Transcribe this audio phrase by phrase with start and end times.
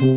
[0.00, 0.16] Herzlich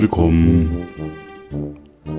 [0.00, 0.86] willkommen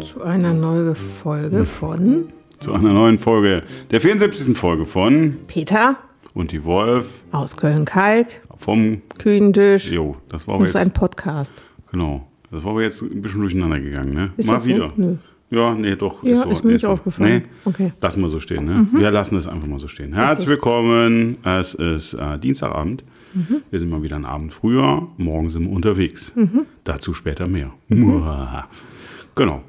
[0.01, 2.27] Zu einer neuen Folge von
[2.59, 4.57] zu einer neuen Folge, der 74.
[4.57, 5.95] Folge von Peter
[6.33, 9.01] Und die Wolf aus Köln-Kalk, vom.
[9.17, 9.89] Kühentisch.
[9.89, 10.93] Jo, das war ist ein jetzt.
[10.93, 11.53] Podcast.
[11.89, 12.27] Genau.
[12.53, 14.31] Das war aber jetzt ein bisschen durcheinander gegangen, ne?
[14.37, 14.69] Ist Mal das so?
[14.69, 14.93] wieder.
[14.95, 15.15] Nö.
[15.49, 16.23] Ja, nee, doch.
[16.23, 16.89] Ja, so, ist mir nicht so.
[16.89, 17.43] aufgefallen.
[17.43, 17.83] Nee, Okay.
[17.87, 17.91] Mhm.
[18.01, 18.87] lassen wir so stehen, ne?
[18.93, 20.13] Wir lassen es einfach mal so stehen.
[20.13, 21.37] Herzlich willkommen.
[21.43, 23.03] Es ist äh, Dienstagabend.
[23.33, 23.57] Mhm.
[23.69, 25.07] Wir sind mal wieder einen Abend früher.
[25.17, 26.31] Morgen sind wir unterwegs.
[26.35, 26.65] Mhm.
[26.83, 27.71] Dazu später mehr.
[27.89, 29.59] Genau.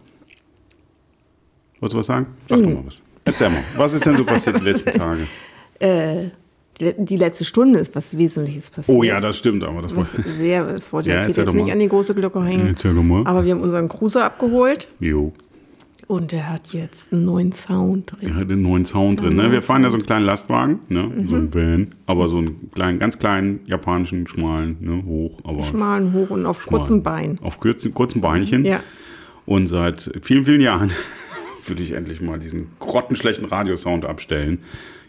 [1.80, 2.27] Wolltest du was sagen?
[2.46, 2.62] Sag Mhm.
[2.64, 3.02] doch mal was.
[3.24, 3.62] Erzähl mal.
[3.77, 5.27] Was ist denn so passiert die letzten Tage?
[5.80, 6.28] Äh,
[6.78, 8.96] die, le- die letzte Stunde ist was Wesentliches passiert.
[8.98, 10.06] Oh ja, das stimmt, aber das war.
[10.37, 12.74] Sehr, das wollte Ja, jetzt doch nicht an die große Glocke hängen.
[13.24, 15.33] Aber wir haben unseren Cruiser abgeholt Jo.
[16.09, 18.28] und der hat jetzt einen neuen Sound drin.
[18.31, 19.36] Er hat einen neuen Sound drin.
[19.36, 19.50] Ne?
[19.53, 21.11] Wir fahren ja so einen kleinen Lastwagen, ne?
[21.28, 25.03] so ein Van, aber so einen kleinen, ganz kleinen japanischen, schmalen, ne?
[25.06, 26.78] hoch, aber Schmalen hoch und auf schmal.
[26.81, 27.38] kurzen Beinen.
[27.42, 28.64] Auf kurzen, kurzen Beinchen.
[28.64, 28.81] Ja.
[29.47, 30.91] Und seit vielen, vielen Jahren
[31.66, 34.59] würde ich endlich mal diesen grottenschlechten Radiosound abstellen.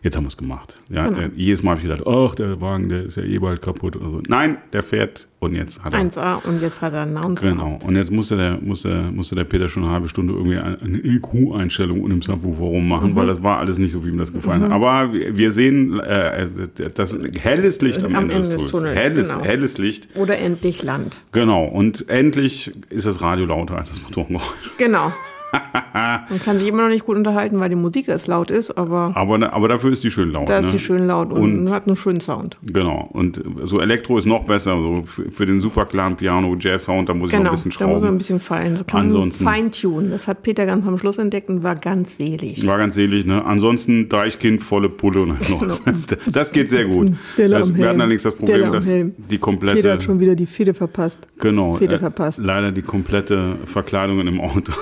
[0.06, 0.76] Jetzt haben wir es gemacht.
[0.90, 1.20] Ja, Genau.
[1.20, 3.96] äh, jedes Mal habe ich gedacht, ach, der Wagen, der ist ja eh bald kaputt.
[3.96, 4.22] Oder so.
[4.28, 7.42] Nein, der fährt und jetzt hat er 1A und jetzt hat er einen Sound.
[7.42, 7.80] Genau.
[7.84, 12.02] Und jetzt musste der, musste, musste der Peter schon eine halbe Stunde irgendwie eine EQ-Einstellung
[12.04, 13.16] und im Subwoofer rummachen, Mhm.
[13.16, 14.72] weil das war alles nicht so, wie ihm das gefallen hat.
[14.72, 16.48] Aber wir sehen äh,
[16.94, 18.68] das helles Licht am, Am Ende, Ende des.
[18.68, 19.44] Tunnels, Helles, genau.
[19.44, 20.08] helles Licht.
[20.16, 21.22] Oder endlich Land.
[21.32, 21.66] Genau.
[21.66, 24.46] Und endlich ist das Radio lauter als das Motorengeräusch.
[24.78, 25.12] Genau.
[25.94, 29.12] Man kann sich immer noch nicht gut unterhalten, weil die Musik erst laut ist, aber
[29.16, 30.50] Aber, aber dafür ist die schön laut.
[30.50, 30.66] da ne?
[30.66, 32.58] ist sie schön laut und, hat einen schönen Sound.
[32.64, 33.10] Genau.
[33.14, 34.76] Und so Elektro ist noch besser.
[34.78, 37.88] So für, für den super klaren Piano-Jazz-Sound, da muss ich noch Genau, ein bisschen da
[37.88, 38.18] muss man ein schrauben.
[38.18, 38.76] bisschen fein.
[38.76, 40.12] Das kann Ansonsten- feintunen.
[40.12, 42.66] Das hat Peter ganz am Schluss entdeckt und war ganz selig.
[42.68, 43.44] War ganz selig, ne?
[43.46, 45.64] Ansonsten Deichkind, volle Pulle und noch.
[46.32, 47.14] Das geht sehr gut.
[47.38, 50.74] Das, wir hatten allerdings das Problem, dass die komplette, Peter hat schon wieder die Fede
[50.74, 51.28] verpasst.
[51.40, 52.40] genau, Fede verpasst.
[52.44, 54.74] leider die komplette Verkleidung in dem Auto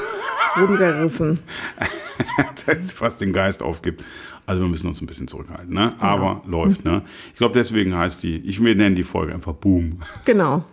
[0.58, 1.40] Rumgerissen.
[2.94, 4.04] fast den Geist aufgibt.
[4.46, 5.94] Also wir müssen uns ein bisschen zurückhalten, ne?
[6.00, 6.04] Genau.
[6.12, 7.02] Aber läuft, ne?
[7.32, 10.00] Ich glaube, deswegen heißt die, ich will nennen die Folge einfach Boom.
[10.26, 10.66] Genau.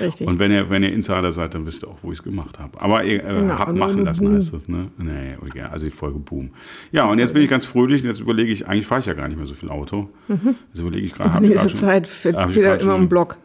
[0.00, 0.26] Richtig.
[0.28, 2.58] Und wenn ihr, wenn ihr Insider seid, dann wisst ihr auch, wo ich es gemacht
[2.58, 2.78] habe.
[2.80, 4.34] Aber ihr äh, Genau, habt machen lassen, Boom.
[4.36, 4.90] heißt das, ne?
[4.98, 6.50] Nee, okay, also die Folge Boom.
[6.92, 9.14] Ja, und jetzt bin ich ganz fröhlich und jetzt überlege ich, eigentlich fahre ich ja
[9.14, 10.10] gar nicht mehr so viel Auto.
[10.28, 13.38] Jetzt überlege ich gerade, grad schon- Zeit fährt Peter grad immer im Block.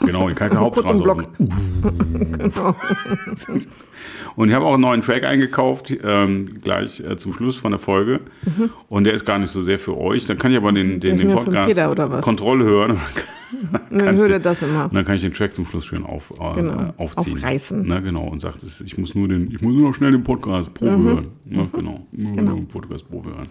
[0.00, 1.02] Genau, die im Hauptstraße.
[1.02, 1.26] Dem-
[4.36, 7.78] Und ich habe auch einen neuen Track eingekauft, ähm, gleich äh, zum Schluss von der
[7.78, 8.20] Folge.
[8.88, 10.26] Und der ist gar nicht so sehr für euch.
[10.26, 12.22] Dann kann ich aber den, den, den Podcast Peter, oder was?
[12.22, 13.00] Kontrolle hören.
[13.90, 14.84] Dann ich hört er das immer.
[14.86, 17.36] Und dann kann ich den Track zum Schluss schön auf, äh, Genau, aufziehen.
[17.38, 17.86] aufreißen.
[17.86, 20.74] Ne, genau, und sagt, ich muss nur den, ich muss nur noch schnell den Podcast
[20.74, 21.06] Probe Mhm.
[21.06, 21.26] hören.
[21.44, 23.48] Ne, genau, nur den Podcast Probe hören.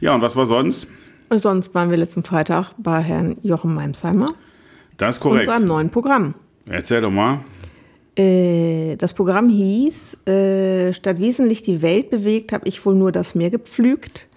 [0.00, 0.86] Ja, und was war sonst?
[1.30, 4.26] Und sonst waren wir letzten Freitag bei Herrn Jochen Meimsheimer
[4.96, 5.46] Das ist und korrekt.
[5.46, 6.34] seinem neuen Programm.
[6.66, 7.40] Erzähl doch mal.
[8.16, 13.34] Äh, das Programm hieß, äh, statt wesentlich die Welt bewegt, habe ich wohl nur das
[13.34, 14.28] Meer gepflügt.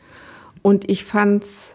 [0.64, 1.68] Und ich fand's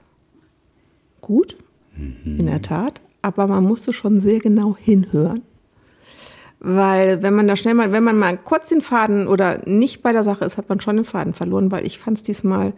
[1.21, 1.57] gut,
[1.97, 5.43] in der Tat, aber man musste schon sehr genau hinhören.
[6.59, 10.13] Weil wenn man da schnell mal, wenn man mal kurz den Faden oder nicht bei
[10.13, 12.73] der Sache ist, hat man schon den Faden verloren, weil ich fand es diesmal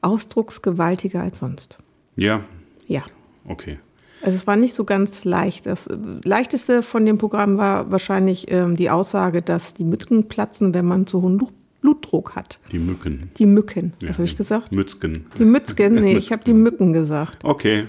[0.00, 1.78] ausdrucksgewaltiger als sonst.
[2.16, 2.42] Ja,
[2.86, 3.02] Ja.
[3.46, 3.78] okay.
[4.22, 5.66] Also es war nicht so ganz leicht.
[5.66, 5.88] Das
[6.24, 11.06] leichteste von dem Programm war wahrscheinlich ähm, die Aussage, dass die Mücken platzen, wenn man
[11.06, 11.48] zu hohen Lu-
[11.82, 12.58] Blutdruck hat.
[12.72, 13.30] Die Mücken.
[13.36, 14.72] Die Mücken, Ja, was habe ich gesagt?
[14.72, 15.26] Mützgen.
[15.38, 15.94] Die Mützgen?
[15.94, 17.44] Nee, ich habe die Mücken gesagt.
[17.44, 17.86] Okay,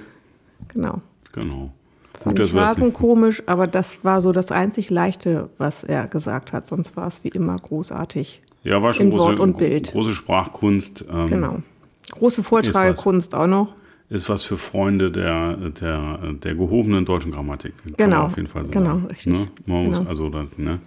[0.68, 1.02] Genau.
[1.32, 1.72] genau.
[2.22, 5.84] Fand ich wir es Rasen nicht- komisch, aber das war so das einzig Leichte, was
[5.84, 6.68] er gesagt hat.
[6.68, 8.42] Sonst war es wie immer großartig.
[8.64, 9.92] Ja, war schon in große, Wort und Bild.
[9.92, 11.06] große Sprachkunst.
[11.10, 11.58] Ähm, Genau.
[12.12, 13.74] Große Vortragekunst auch noch.
[14.10, 17.74] Ist was für Freunde der, der, der gehobenen deutschen Grammatik.
[17.84, 19.08] Kann Genau, man auf jeden Fall genau, sagen.
[19.08, 19.34] richtig.
[19.34, 19.48] Ne?
[19.66, 20.10] Man muss Genau.
[20.10, 20.80] also das, ne?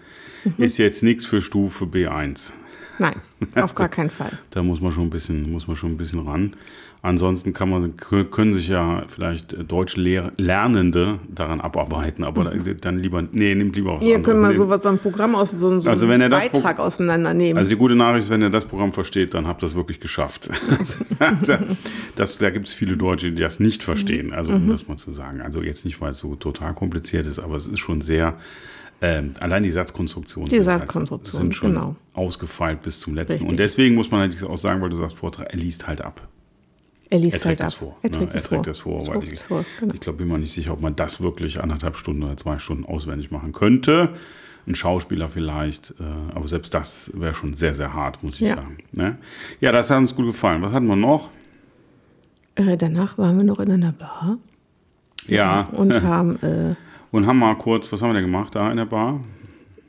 [0.56, 2.52] Ist jetzt nichts für Stufe B1.
[2.98, 3.14] Nein,
[3.56, 4.30] auf gar keinen Fall.
[4.50, 6.52] Da muss man schon ein bisschen, muss man schon ein bisschen ran.
[7.02, 12.44] Ansonsten kann man, können sich ja vielleicht Deutsch lehr- Lernende daran abarbeiten, aber
[12.78, 14.36] dann lieber, nee, nimmt lieber was Ihr anderes.
[14.36, 17.56] mal Nehmt- sowas, so ein Programm aus, so, so Also einen Beitrag Pro- auseinandernehmen.
[17.56, 19.98] Also die gute Nachricht ist, wenn ihr das Programm versteht, dann habt ihr das wirklich
[20.00, 20.50] geschafft.
[21.18, 21.54] Also,
[22.16, 24.64] das, da gibt es viele Deutsche, die das nicht verstehen, also Mhm.
[24.64, 25.40] um das mal zu sagen.
[25.40, 28.34] Also jetzt nicht, weil es so total kompliziert ist, aber es ist schon sehr,
[29.02, 31.96] ähm, allein die Satzkonstruktionen Die sind halt- Satzkonstruktion, sind schon genau.
[32.12, 33.34] ausgefeilt bis zum letzten.
[33.34, 33.50] Richtig.
[33.50, 36.26] Und deswegen muss man halt auch sagen, weil du sagst Vortrag, er liest halt ab.
[37.10, 37.80] Er liest Er trägt halt das ab.
[37.80, 37.96] vor.
[38.02, 38.16] Er ne?
[38.16, 38.64] trägt er es trägt vor.
[38.64, 39.94] das vor, Er weil ich, vor, genau.
[39.94, 42.84] ich glaube, bin mir nicht sicher, ob man das wirklich anderthalb Stunden oder zwei Stunden
[42.86, 44.10] auswendig machen könnte.
[44.66, 45.92] ein Schauspieler vielleicht.
[45.98, 46.04] Äh,
[46.34, 48.56] aber selbst das wäre schon sehr, sehr hart, muss ich Ja.
[48.56, 48.76] sagen.
[48.92, 49.16] Ne?
[49.60, 50.62] Ja, das hat uns gut gefallen.
[50.62, 51.30] Was hatten wir noch?
[52.56, 54.36] Äh, danach waren wir noch in einer Bar
[55.26, 55.62] Ja.
[55.72, 56.74] und haben äh,
[57.10, 59.20] Und haben mal kurz, was haben wir denn gemacht da in der Bar?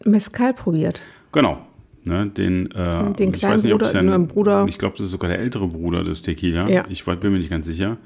[0.05, 1.01] Mescal probiert.
[1.33, 1.59] Genau.
[2.03, 5.05] Ne, den, äh, Den ich kleinen weiß nicht, ob es einen Bruder- ich glaube, das
[5.05, 6.67] ist sogar der ältere Bruder des Tequila.
[6.67, 6.83] Ja.
[6.89, 7.97] Ich bin mir nicht ganz sicher.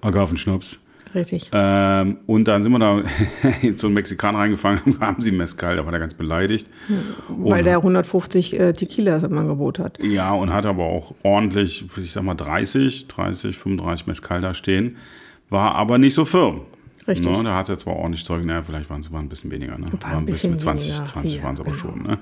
[0.00, 0.80] Agavenschnaps.
[1.14, 1.48] Richtig.
[1.52, 3.02] Ähm, und dann sind wir da
[3.62, 6.66] in so einen Mexikaner reingefangen, haben sie Mescal, da war der ganz beleidigt.
[7.28, 10.02] Weil und, der 150 äh, Tequilas im Angebot hat.
[10.02, 14.96] Ja, und hat aber auch ordentlich, ich sag mal 30, 30, 35 Mescal da stehen,
[15.50, 16.62] war aber nicht so firm.
[17.06, 17.30] Richtig.
[17.30, 19.76] Ne, da hat er zwar ordentlich Zeug, naja, vielleicht waren es ein bisschen weniger.
[19.76, 19.86] Ne?
[20.00, 21.04] War ein bisschen 20, weniger.
[21.04, 21.82] 20 Ja, waren es aber genau.
[21.82, 22.02] schon.
[22.02, 22.18] Ne?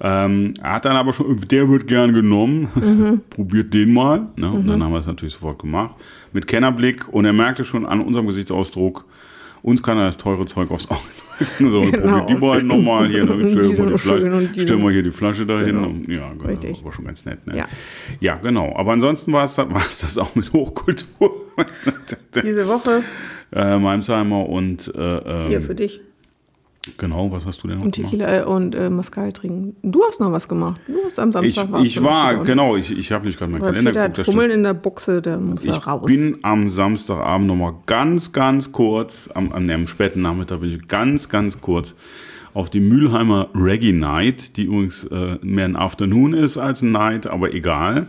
[0.00, 0.24] Ja.
[0.26, 3.20] Ähm, er hat dann aber schon, der wird gern genommen, Mhm.
[3.30, 4.26] probiert den mal.
[4.36, 4.50] Ne?
[4.50, 5.94] Und dann haben wir es natürlich sofort gemacht.
[6.32, 9.04] Mit Kennerblick und er merkte schon an unserem Gesichtsausdruck,
[9.62, 11.16] uns kann er das teure Zeug aufs Auge drücken.
[11.70, 12.18] So, Genau.
[12.18, 13.24] probiert die beiden nochmal hier.
[13.24, 13.48] Ne?
[13.48, 15.66] Stellen, wir die Flasche, stellen wir hier die Flasche dahin.
[15.68, 15.88] Genau.
[15.88, 16.84] Und, ja, genau, Richtig.
[16.84, 17.46] war schon ganz nett.
[17.46, 17.56] Ne?
[17.56, 17.66] Ja.
[18.20, 18.76] ja, genau.
[18.76, 21.32] Aber ansonsten war es das auch mit Hochkultur.
[22.44, 23.02] Diese Woche
[23.52, 26.00] äh, Malmsheimer und äh, ähm, hier für dich.
[26.98, 28.10] genau, was hast du denn noch Und gemacht?
[28.12, 29.76] Tequila äh, und äh, Mescal trinken.
[29.82, 30.80] Du hast noch was gemacht.
[30.86, 33.62] Du hast am Ich, Samstag ich noch war, genau, ich, ich habe nicht gerade meinen
[33.62, 34.28] Kalender Peter geguckt.
[34.28, 36.06] Hummeln in der Buchse, der muss Ich raus.
[36.06, 41.28] bin am Samstagabend nochmal ganz, ganz kurz, am, am, am späten Nachmittag bin ich ganz,
[41.28, 41.94] ganz kurz
[42.54, 47.26] auf die Mülheimer Reggae Night, die übrigens äh, mehr ein Afternoon ist als ein Night,
[47.26, 48.06] aber egal.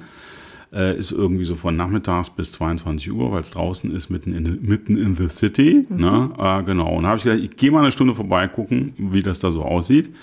[0.73, 4.45] Äh, ist irgendwie so von nachmittags bis 22 Uhr, weil es draußen ist, mitten in,
[4.45, 5.85] the- mitten in the city.
[5.89, 6.29] Ne?
[6.37, 6.95] Äh, genau.
[6.95, 9.63] Und da habe ich gedacht, ich gehe mal eine Stunde vorbeigucken, wie das da so
[9.63, 10.13] aussieht.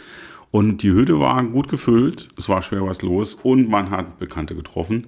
[0.51, 4.55] Und die Hütte war gut gefüllt, es war schwer was los und man hat Bekannte
[4.55, 5.05] getroffen.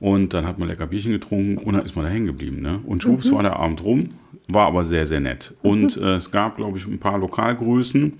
[0.00, 2.60] Und dann hat man lecker Bierchen getrunken und dann ist man da hängen geblieben.
[2.60, 2.80] Ne?
[2.84, 4.10] Und schwupps war der Abend rum,
[4.48, 5.54] war aber sehr, sehr nett.
[5.62, 8.12] Und äh, es gab, glaube ich, ein paar Lokalgrößen,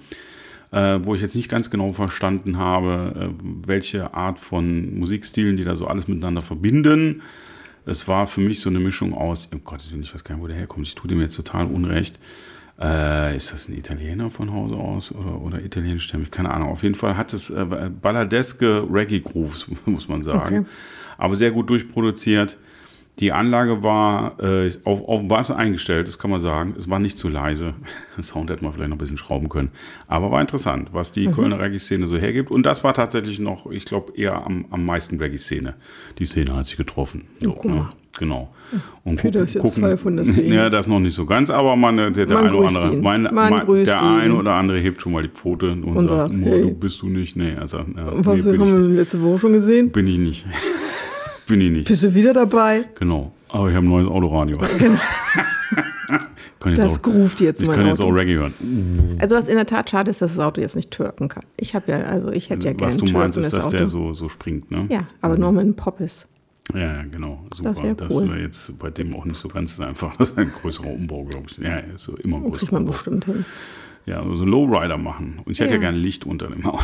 [0.71, 5.65] äh, wo ich jetzt nicht ganz genau verstanden habe, äh, welche Art von Musikstilen die
[5.65, 7.23] da so alles miteinander verbinden.
[7.87, 10.47] Es war für mich so eine Mischung aus, oh Gott, ich weiß gar nicht, wo
[10.47, 12.19] der herkommt, ich tue dem jetzt total unrecht.
[12.81, 16.31] Äh, ist das ein Italiener von Hause aus oder, oder italienischstämmig?
[16.31, 16.69] Keine Ahnung.
[16.69, 20.59] Auf jeden Fall hat es äh, balladeske Reggae-Grooves, muss man sagen.
[20.59, 20.67] Okay.
[21.17, 22.57] Aber sehr gut durchproduziert.
[23.21, 26.75] Die Anlage war äh, auf, auf Bass eingestellt, das kann man sagen.
[26.79, 27.75] Es war nicht zu leise.
[28.21, 29.71] Sound hätte man vielleicht noch ein bisschen schrauben können.
[30.07, 32.51] Aber war interessant, was die Kölner Reggae-Szene so hergibt.
[32.51, 35.75] Und das war tatsächlich noch, ich glaube, eher am, am meisten Reggae-Szene.
[36.19, 37.25] Die Szene hat sich getroffen.
[37.41, 37.75] So, guck mal.
[37.75, 37.89] ne?
[38.19, 38.53] Genau.
[39.05, 40.55] Und Peter ist jetzt Teil von der Szene.
[40.55, 43.23] Ja, das noch nicht so ganz, aber man, der, der Man eine oder andere, mein,
[43.33, 46.47] Man der eine oder andere hebt schon mal die Pfote und, Und sagt, sagt, "Mo,
[46.47, 47.37] hey." du bist du nicht.
[47.37, 49.91] Nee, also, Was nee, haben bin, wir letzte Woche schon gesehen?
[49.91, 50.47] bin ich nicht.
[51.49, 51.89] bin ich nicht.
[51.89, 52.85] Bist du wieder dabei?
[52.99, 53.33] Genau.
[53.49, 54.59] Aber ich habe ein neues Autoradio.
[56.67, 58.11] jetzt Das groovt jetzt ich mein kann jetzt Auto.
[58.11, 59.17] auch Reggae hören.
[59.21, 61.45] Also was in der Tat schade ist, dass das Auto jetzt nicht türken kann.
[61.57, 63.77] Ich habe ja, also ich hätte ja gerne Was du meinst, ist, dass Auto.
[63.77, 64.87] der so, so springt, ne?
[64.89, 66.27] ja, aber nur mit einem Poppes.
[66.75, 67.43] Ja, ja, genau.
[67.55, 67.83] Super.
[67.83, 68.29] wär Das cool.
[68.29, 70.15] wäre jetzt bei dem auch nicht so ganz einfach.
[70.19, 71.57] Das wäre ein größerer Umbau, glaube ich.
[71.59, 72.93] Ja, ist so immer Oh, kriegt man Umbau.
[72.93, 73.45] bestimmt hin.
[74.05, 75.41] Ja, also Lowrider machen.
[75.45, 75.81] Und ich hätte ja, Ja.
[75.81, 76.83] gerne Licht unter dem Haus.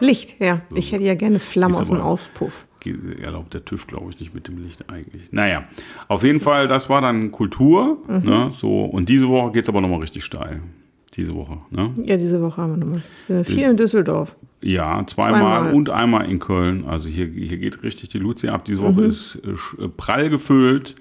[0.00, 0.60] Licht, ja.
[0.74, 2.66] Ich hätte ja gerne Flammen aus dem Auspuff.
[2.86, 5.32] Erlaubt der TÜV, glaube ich, nicht mit dem Licht eigentlich.
[5.32, 5.64] Naja,
[6.08, 7.98] auf jeden Fall, das war dann Kultur.
[8.08, 8.28] Mhm.
[8.28, 10.60] Ne, so, und diese Woche geht es aber nochmal richtig steil.
[11.16, 11.58] Diese Woche.
[11.70, 11.92] Ne?
[12.06, 13.02] Ja, diese Woche haben wir nochmal.
[13.26, 14.34] Sind wir viel in Düsseldorf.
[14.62, 15.74] Ja, zweimal, Zweimal.
[15.74, 16.84] und einmal in Köln.
[16.86, 18.64] Also hier, hier geht richtig die Luzi ab.
[18.64, 19.08] Diese Woche Mhm.
[19.08, 19.50] ist äh,
[19.84, 20.94] äh, prall gefüllt,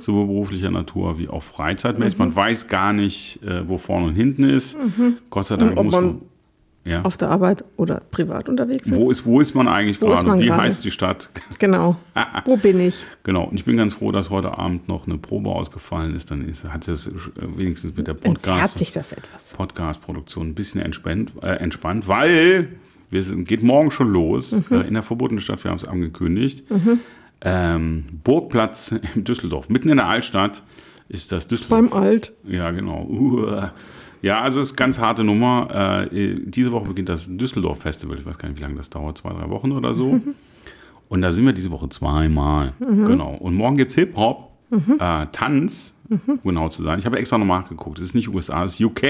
[0.00, 2.18] sowohl beruflicher Natur wie auch freizeitmäßig.
[2.18, 2.24] Mhm.
[2.24, 4.76] Man weiß gar nicht, äh, wo vorne und hinten ist.
[5.30, 6.20] Gott sei Dank Und ob muss man man.
[6.86, 7.00] Ja.
[7.02, 8.94] Auf der Arbeit oder privat unterwegs ist.
[8.94, 10.26] Wo ist, wo ist man eigentlich Wo gerade?
[10.28, 10.62] man Wie gerade?
[10.64, 11.30] heißt die Stadt?
[11.58, 11.96] Genau.
[12.44, 13.02] Wo bin ich?
[13.22, 13.44] Genau.
[13.44, 16.30] Und ich bin ganz froh, dass heute Abend noch eine Probe ausgefallen ist.
[16.30, 18.78] Dann ist, hat es wenigstens mit der Podcast.
[19.56, 22.68] Podcast-Produktion ein bisschen entspannt, äh, entspannt weil
[23.10, 24.76] wir sind, geht morgen schon los Mhm.
[24.76, 26.64] äh, in der verbotenen Stadt, wir haben es angekündigt.
[27.40, 30.62] Ähm, Burgplatz in Düsseldorf, mitten in der Altstadt
[31.08, 31.90] ist das Düsseldorf.
[31.90, 32.32] Beim Alt.
[32.44, 33.04] Ja, genau.
[33.04, 33.72] Uah.
[34.24, 36.08] Ja, also es ist eine ganz harte Nummer.
[36.10, 38.18] Äh, diese Woche beginnt das Düsseldorf Festival.
[38.18, 40.18] Ich weiß gar nicht, wie lange das dauert, zwei, drei Wochen oder so.
[41.10, 42.72] Und da sind wir diese Woche zweimal.
[42.80, 43.34] Genau.
[43.34, 46.98] Und morgen gibt es Hip-Hop, äh, Tanz, um genau zu sein.
[46.98, 47.98] Ich habe extra nochmal nachgeguckt.
[47.98, 49.02] Es ist nicht USA, es ist UK.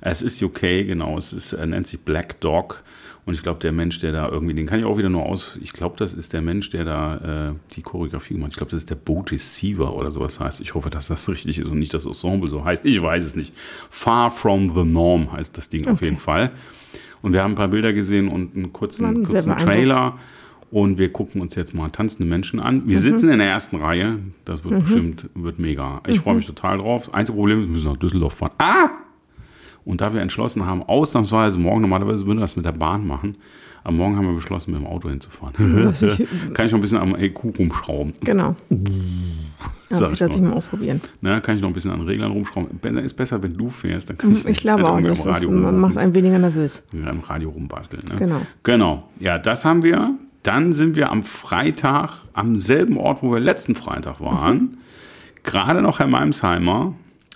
[0.00, 1.18] es ist UK, genau.
[1.18, 2.84] Es ist, äh, nennt sich Black Dog.
[3.26, 5.58] Und ich glaube, der Mensch, der da irgendwie, den kann ich auch wieder nur aus.
[5.62, 8.52] Ich glaube, das ist der Mensch, der da äh, die Choreografie gemacht hat.
[8.52, 10.60] Ich glaube, das ist der Botis oder sowas heißt.
[10.60, 12.84] Ich hoffe, dass das richtig ist und nicht das Ensemble so heißt.
[12.84, 13.54] Ich weiß es nicht.
[13.88, 16.50] Far from the Norm heißt das Ding auf jeden Fall.
[17.22, 19.56] Und wir haben ein paar Bilder gesehen und einen kurzen, sehr kurzen.
[19.56, 20.18] Trailer.
[20.70, 22.86] Und wir gucken uns jetzt mal tanzende Menschen an.
[22.86, 24.18] Wir sitzen in der ersten Reihe.
[24.44, 26.02] Das wird bestimmt wird mega.
[26.06, 27.14] Ich freue mich total drauf.
[27.14, 28.52] Einzige Problem ist, wir müssen nach Düsseldorf fahren.
[28.58, 28.90] Ah!
[29.84, 33.36] Und da wir entschlossen haben, ausnahmsweise morgen, normalerweise würden wir das mit der Bahn machen,
[33.82, 35.54] aber morgen haben wir beschlossen, mit dem Auto hinzufahren.
[35.92, 38.14] Ich- Kann ich noch ein bisschen am EQ rumschrauben.
[38.22, 38.54] Genau.
[39.90, 40.54] Ja, Sag ich ich lasse ich mal.
[40.54, 41.00] ausprobieren.
[41.20, 42.80] Ne, kann ich noch ein bisschen an Reglern rumschrauben.
[43.04, 45.78] Ist besser, wenn du fährst, dann kannst du Ich glaube auch, das am ist, man
[45.78, 46.82] macht einen weniger nervös.
[46.92, 48.02] ja, im Radio rumbasteln.
[48.08, 48.16] Ne?
[48.16, 48.40] Genau.
[48.62, 49.08] Genau.
[49.20, 50.14] Ja, das haben wir.
[50.42, 54.56] Dann sind wir am Freitag am selben Ort, wo wir letzten Freitag waren.
[54.56, 54.78] Mhm.
[55.44, 56.94] Gerade noch Herr Meimsheimer.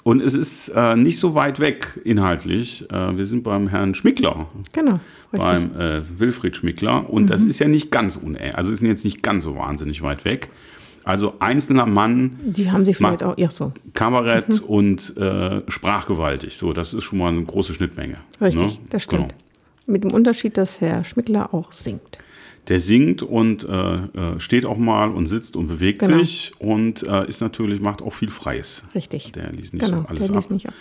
[0.09, 2.91] Und es ist äh, nicht so weit weg inhaltlich.
[2.91, 5.01] Äh, wir sind beim Herrn Schmickler, Genau.
[5.35, 5.51] Richtig.
[5.51, 5.71] Mhm.
[5.75, 7.11] beim äh, Wilfried Schmickler.
[7.11, 8.55] Und das ist ja nicht ganz unähnlich.
[8.57, 10.49] Also ist jetzt nicht ganz so wahnsinnig weit weg.
[11.05, 13.75] Also einzelner Mann, Die haben sie vielleicht auch, ja so.
[13.93, 14.59] Kabarett Mhm.
[14.67, 16.57] und äh, sprachgewaltig.
[16.57, 18.17] So, das ist schon mal eine große Schnittmenge.
[18.41, 18.79] Richtig, ne?
[18.89, 19.25] das stimmt.
[19.29, 19.35] Genau.
[19.85, 22.17] Mit dem Unterschied, dass Herr Schmickler auch singt.
[22.69, 26.19] Der singt und äh, äh, steht auch mal und sitzt und bewegt Genau.
[26.19, 28.83] sich und äh, ist natürlich, macht auch viel Freies.
[28.95, 29.33] Richtig.
[29.33, 30.53] Der liest nicht genau, so alles der liest ab.
[30.53, 30.75] nicht ab.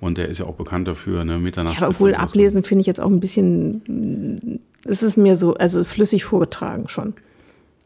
[0.00, 1.80] Und der ist ja auch bekannt dafür, ne, Mitternacht.
[1.80, 6.24] Ja, obwohl ablesen finde ich jetzt auch ein bisschen, es ist mir so, also flüssig
[6.24, 7.14] vorgetragen schon.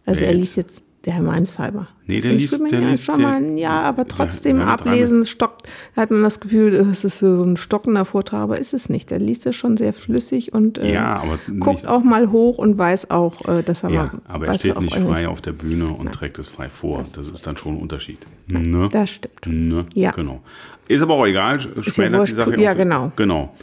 [0.07, 1.89] Also Wer er liest jetzt, der Herr Meinsheimer.
[2.07, 5.25] Nee, der liest- der ja liest- schon der- mal, ja, aber trotzdem der hat ablesen
[5.25, 8.89] stockt, da hat man das Gefühl, es ist so ein stockender Vortrag, aber ist es
[8.91, 9.11] nicht.
[9.11, 11.23] Der liest es schon sehr flüssig und äh, Ja,
[11.61, 14.55] guckt nicht- auch mal hoch und weiß auch, äh, dass er Ja, mal, aber er
[14.55, 17.03] steht nicht frei auf der Bühne und trägt es frei vor.
[17.15, 18.19] Das, ist dann schon ein Unterschied.
[18.49, 18.89] Ne?
[18.93, 19.47] Das stimmt.
[19.47, 19.87] Ne?
[19.95, 20.11] Ja.
[20.11, 20.43] Genau.
[20.89, 21.61] Ist aber auch egal.
[21.61, 23.13] Schmälert die Sache Ja, genau.
[23.17, 23.55] Genau.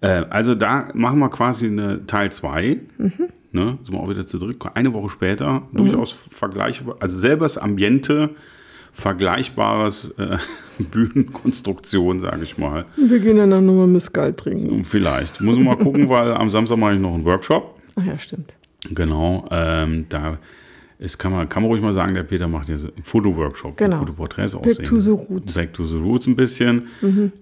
[0.00, 2.78] Äh, also da machen wir quasi eine Teil 2.
[2.98, 3.12] Mhm.
[3.54, 3.78] Ne?
[3.84, 4.56] Sind wir auch wieder zu dritt.
[4.74, 8.30] Eine Woche später durchaus vergleichbar, also selbes Ambiente,
[8.92, 10.38] vergleichbares äh,
[10.78, 12.84] Bühnenkonstruktion, sage ich mal.
[12.96, 14.84] Wir gehen dann auch nochmal Missgalt trinken.
[14.84, 15.40] Vielleicht.
[15.40, 17.80] Muss man mal gucken, weil am Samstag mache ich noch einen Workshop.
[17.94, 18.54] Ach ja, stimmt.
[18.90, 20.38] Genau, ähm, da
[20.98, 23.98] ist, kann, man, kann man ruhig mal sagen, der Peter macht jetzt einen Fotoworkshop, Genau.
[24.00, 24.84] gute Porträts Back aussehen.
[24.86, 25.54] to the roots.
[25.56, 25.60] Mhm.
[25.60, 26.82] Back to the Roots ein bisschen,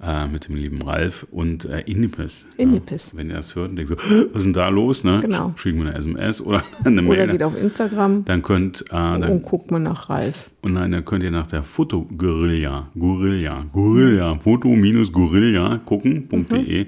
[0.03, 2.47] äh, mit dem lieben Ralf und äh, Indipes.
[2.57, 3.13] Indipes.
[3.13, 5.05] Ja, wenn ihr das hört und denkt so, was ist denn da los?
[5.05, 5.21] Ne?
[5.21, 5.49] Genau.
[5.49, 7.29] Sch- Schicken wir eine SMS oder eine Oder Mail.
[7.33, 10.51] geht auf Instagram Dann könnt, äh, dann, und guckt mal nach Ralf.
[10.63, 16.87] und dann, dann könnt ihr nach der Foto-Gorilla, Gorilla, Gorilla, Foto-Gorilla gucken.de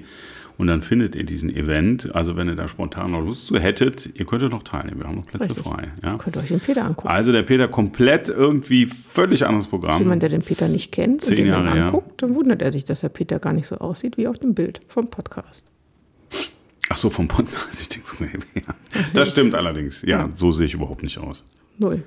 [0.57, 2.13] und dann findet ihr diesen Event.
[2.15, 4.99] Also wenn ihr da spontan noch Lust zu hättet, ihr könntet noch teilnehmen.
[5.01, 5.63] Wir haben noch Plätze Richtig.
[5.63, 5.91] frei.
[6.03, 6.17] Ja?
[6.17, 7.07] Könnt ihr euch den Peter angucken.
[7.09, 10.01] Also der Peter komplett irgendwie völlig anderes Programm.
[10.01, 12.71] Jemand, der den Peter nicht kennt und Zehn den dann Jahre anguckt, dann wundert er
[12.71, 15.65] sich, dass der Peter gar nicht so aussieht wie auf dem Bild vom Podcast.
[16.89, 17.81] Ach so, vom Podcast.
[17.81, 18.73] Ich denke so, ja.
[19.13, 20.01] Das stimmt allerdings.
[20.03, 20.29] Ja, Ja.
[20.35, 21.43] so sehe ich überhaupt nicht aus.
[21.77, 22.03] Null.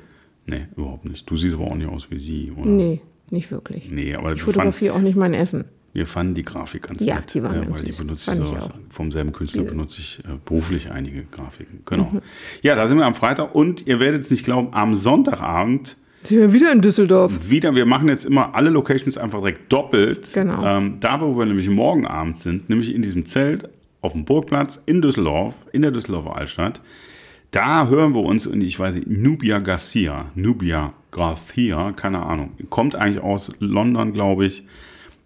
[0.47, 1.29] Nee, überhaupt nicht.
[1.29, 2.67] Du siehst aber auch nicht aus wie sie, oder?
[2.71, 3.01] Nee,
[3.31, 3.91] nicht wirklich.
[3.91, 5.65] Nee, aber Ich fotografiere auch nicht mein Essen.
[5.93, 7.35] Wir fanden die Grafik ganz Ja, nett.
[7.35, 8.69] die waren ja, ganz weil die benutze ich sowas.
[8.91, 11.81] Vom selben Künstler Diese- benutze ich äh, beruflich einige Grafiken.
[11.87, 12.11] Genau.
[12.13, 12.21] Mhm.
[12.63, 16.39] Ja, da sind wir am Freitag und ihr werdet es nicht glauben, am Sonntagabend Sind
[16.41, 17.51] wir wieder in Düsseldorf?
[17.51, 20.31] wieder, wir machen jetzt immer alle Locations einfach direkt doppelt.
[20.35, 20.65] Genau.
[20.65, 23.69] Ähm, da, wo wir nämlich morgen Abend sind, nämlich in diesem Zelt
[24.01, 26.81] auf dem Burgplatz in Düsseldorf, in der Düsseldorfer Altstadt,
[27.51, 32.95] da hören wir uns, und ich weiß nicht, Nubia Garcia, Nubia Garcia, keine Ahnung, kommt
[32.95, 34.65] eigentlich aus London, glaube ich,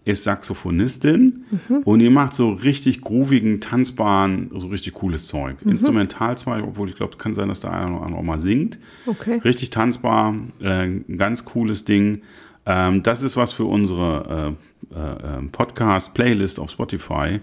[0.04, 1.44] ist Saxophonistin
[1.84, 5.56] und die macht so richtig groovigen, tanzbaren, so richtig cooles Zeug.
[5.64, 8.78] Instrumental zwar, obwohl ich glaube, kann sein, dass der eine oder andere auch mal singt.
[9.06, 9.40] Okay.
[9.44, 12.22] Richtig tanzbar, äh, ein ganz cooles Ding.
[12.66, 14.56] Ähm, das ist was für unsere
[14.92, 17.40] äh, äh, äh, Podcast-Playlist auf Spotify.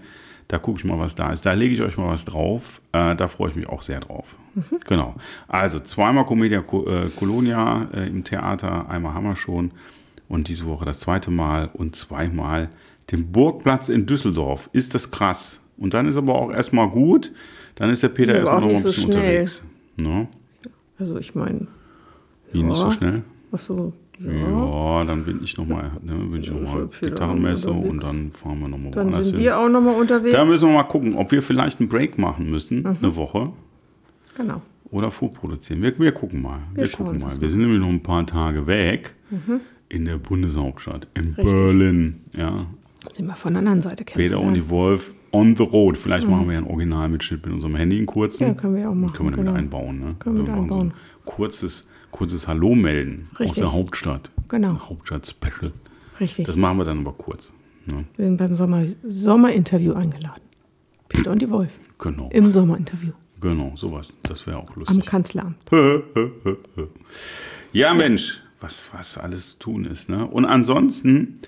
[0.48, 1.46] Da gucke ich mal, was da ist.
[1.46, 2.80] Da lege ich euch mal was drauf.
[2.92, 4.36] Äh, da freue ich mich auch sehr drauf.
[4.86, 5.14] Genau.
[5.46, 9.70] Also zweimal Comedia Co äh, Colonia äh, im Theater, einmal haben wir schon.
[10.30, 12.70] Und diese Woche das zweite Mal und zweimal
[13.10, 14.70] den Burgplatz in Düsseldorf.
[14.72, 15.60] Ist das krass?
[15.76, 17.32] Und dann ist aber auch erstmal gut.
[17.74, 19.16] Dann ist der Peter Ja, erstmal noch ein so bisschen schnell.
[19.18, 19.62] unterwegs.
[19.96, 20.28] Ne?
[20.98, 21.66] Also ich meine,
[22.52, 22.90] Wie nicht so Ja.
[22.92, 23.22] schnell?
[23.52, 24.30] ach so, ja.
[24.32, 28.68] Ja, dann bin ich nochmal, ne, bin ich noch mal Gitarrenmesse und dann fahren wir
[28.68, 29.44] nochmal Dann woanders sind hin.
[29.44, 30.32] wir auch nochmal unterwegs.
[30.34, 32.96] Da müssen wir mal gucken, ob wir vielleicht einen Break machen müssen, Mhm.
[33.02, 33.50] eine Woche,
[34.36, 34.62] genau.
[34.90, 35.82] oder vorproduzieren.
[35.82, 36.58] Wir, wir gucken mal.
[36.74, 37.40] Wir, Wir gucken mal.
[37.40, 39.14] Wir sind nämlich noch ein paar Tage weg
[39.90, 41.44] in der Bundeshauptstadt, in Richtig.
[41.44, 42.20] Berlin.
[42.32, 42.66] Ja,
[43.12, 45.96] Sind wir von der anderen Seite Peter und die Wolf on the road.
[45.98, 48.44] Vielleicht machen wir ja einen Originalmitschnitt mit unserem Handy, einen kurzen.
[48.44, 48.48] Mhm.
[48.50, 49.58] Ja, können wir auch machen, Können wir damit genau.
[49.58, 50.00] einbauen.
[50.00, 50.16] Ne?
[50.18, 50.88] Können wir Also so einbauen.
[50.88, 50.92] ein
[51.26, 53.58] kurzes, kurzes Hallo melden aus Richtig.
[53.58, 54.30] der Hauptstadt.
[54.48, 54.80] Genau.
[54.88, 55.72] Hauptstadt-Special.
[56.20, 56.46] Richtig.
[56.46, 57.52] Das machen wir dann aber kurz.
[57.86, 58.04] Ne?
[58.16, 60.42] wir sind beim Sommer Sommerinterview eingeladen.
[61.08, 61.70] Peter und die Wolf.
[61.98, 62.28] Genau.
[62.32, 63.12] Im Sommerinterview.
[63.40, 64.12] Genau, sowas.
[64.22, 65.06] Das wäre auch Am lustig.
[65.06, 65.56] Kanzleramt.
[67.72, 70.08] Ja, Mensch, was, was alles zu tun ist.
[70.08, 70.26] Ne?
[70.26, 71.38] Und ansonsten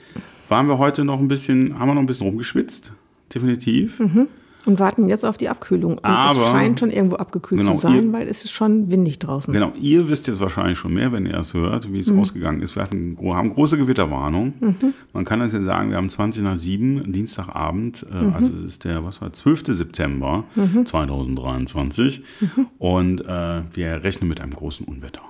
[0.48, 2.92] waren wir heute noch ein bisschen, haben wir noch ein bisschen rumgeschwitzt.
[3.34, 4.00] Definitiv.
[4.64, 5.94] Und warten jetzt auf die Abkühlung.
[5.98, 8.90] Und Aber- es scheint schon irgendwo abgekühlt Genau, zu sein, ihr- weil es ist schon
[8.92, 9.52] windig draußen.
[9.52, 12.76] Genau, ihr wisst jetzt wahrscheinlich schon mehr, wenn ihr es hört, wie es ausgegangen ist.
[12.76, 14.52] Wir hatten, haben große Gewitterwarnung.
[15.12, 18.84] Man kann das ja sagen, wir haben 20 nach 7, Dienstagabend, äh, also es ist
[18.84, 19.74] der, was war, 12.
[19.74, 20.44] September
[20.84, 22.22] 2023
[22.78, 25.22] und äh, wir rechnen mit einem großen Unwetter.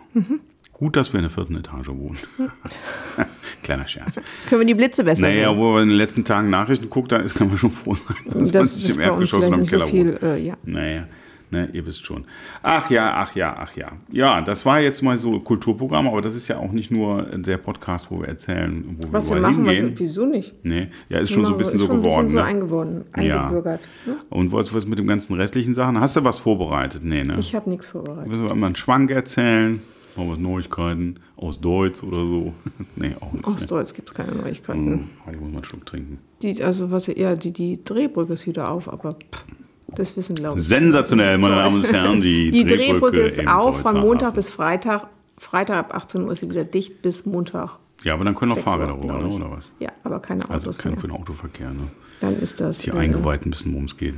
[0.82, 2.18] Gut, dass wir in der vierten Etage wohnen.
[3.62, 4.20] Kleiner Scherz.
[4.48, 5.58] Können wir die Blitze besser Naja, sehen?
[5.58, 8.16] wo wir in den letzten Tagen Nachrichten guckt, da ist, kann man schon froh sein,
[8.24, 10.18] dass man Das nicht ist im Erdgeschoss oder im Keller nicht so wohnt.
[10.18, 10.54] viel, äh, ja.
[10.64, 11.06] Naja,
[11.52, 12.24] ne, ihr wisst schon.
[12.64, 13.92] Ach ja, ach ja, ach ja.
[14.10, 17.58] Ja, das war jetzt mal so Kulturprogramm, aber das ist ja auch nicht nur der
[17.58, 19.94] Podcast, wo wir erzählen, wo Was wir überall machen, was, hingehen.
[19.98, 20.52] wieso nicht?
[20.64, 22.24] Nee, ja, ist schon so ein bisschen ist so schon geworden.
[22.26, 22.50] bisschen so ne?
[22.50, 23.44] eingeworden, Ja.
[23.44, 23.82] eingebürgert.
[24.04, 24.16] ne?
[24.30, 26.00] Und was, was mit dem ganzen restlichen Sachen?
[26.00, 27.04] Hast du was vorbereitet?
[27.04, 27.36] Nee, ne?
[27.38, 28.32] Ich habe nichts vorbereitet.
[28.32, 29.80] Willst du mal einen Schwank erzählen?
[30.16, 32.52] Mal was Neuigkeiten aus Deutsch oder so?
[32.96, 33.44] nee, auch nicht.
[33.46, 33.66] Aus ne?
[33.66, 34.86] Deutsch gibt es keine Neuigkeiten.
[34.86, 36.18] Hm, Ich muss mal einen Schluck trinken.
[36.42, 39.46] Die, also was ja, die, die Drehbrücke ist wieder auf, aber pff,
[39.88, 40.66] das wissen glaube ich.
[40.66, 44.36] Sensationell, meine Damen und Herren, die, Die Drehbrücke ist im auf von Montag Hafen.
[44.36, 45.08] bis Freitag.
[45.38, 47.78] Freitag ab 18 Uhr ist sie wieder dicht bis Montag.
[48.04, 49.70] Ja, aber dann können auch 6 Uhr, Fahrräder rüber, ne, oder was?
[49.78, 51.00] Ja, aber keine Also Autos kein mehr.
[51.00, 51.88] für den Autoverkehr, ne?
[52.20, 52.78] Dann ist das.
[52.78, 54.14] Die äh, Eingeweihten wissen, worum es geht.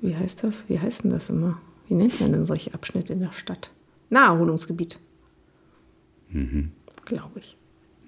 [0.00, 0.64] Wie heißt das?
[0.68, 1.58] Wie heißt denn das immer?
[1.88, 3.70] Wie nennt man denn solche Abschnitte in der Stadt?
[4.10, 4.98] Naherholungsgebiet.
[6.32, 6.72] Mhm.
[7.04, 7.56] Glaube ich.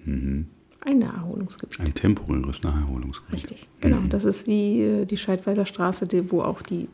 [0.05, 1.79] Ein Naherholungsgebiet.
[1.79, 3.33] Ein temporäres Naherholungsgebiet.
[3.33, 3.67] Richtig.
[3.81, 4.01] Genau.
[4.01, 4.09] Mhm.
[4.09, 6.87] Das ist wie äh, die Scheidwalder Straße, wo auch die,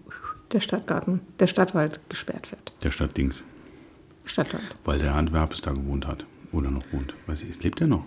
[0.52, 2.72] der Stadtgarten, der Stadtwald gesperrt wird.
[2.84, 3.44] Der Stadt Dings.
[4.26, 4.64] Stadtwald.
[4.86, 6.26] Weil der Antwerpes da gewohnt hat.
[6.54, 7.14] Oder noch wohnt.
[7.28, 8.04] Weiß ich, lebt der noch?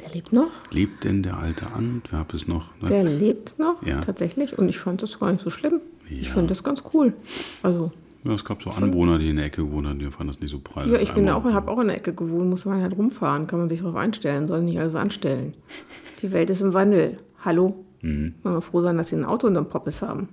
[0.00, 0.50] Der lebt noch.
[0.70, 2.70] Lebt denn der alte Antwerpes noch?
[2.80, 2.88] Ne?
[2.88, 4.00] Der lebt noch, Ja.
[4.00, 4.58] tatsächlich.
[4.58, 5.80] Und ich fand das gar nicht so schlimm.
[6.08, 6.34] Ich Ja.
[6.34, 7.14] finde das ganz cool.
[7.62, 7.92] Also,
[8.26, 10.50] Ja, es gab so Anwohner, die in der Ecke gewohnt haben, die fanden das nicht
[10.50, 10.88] so prall.
[10.90, 13.58] ja, ich bin auch, habe auch in der Ecke gewohnt, muss man halt rumfahren, kann
[13.60, 15.54] man sich darauf einstellen, soll nicht alles anstellen.
[16.22, 17.18] Die Welt ist im Wandel.
[17.44, 17.84] Hallo?
[18.02, 18.34] Mhm.
[18.42, 20.28] Wollen wir froh sein, dass sie ein Auto unterm Poppes haben.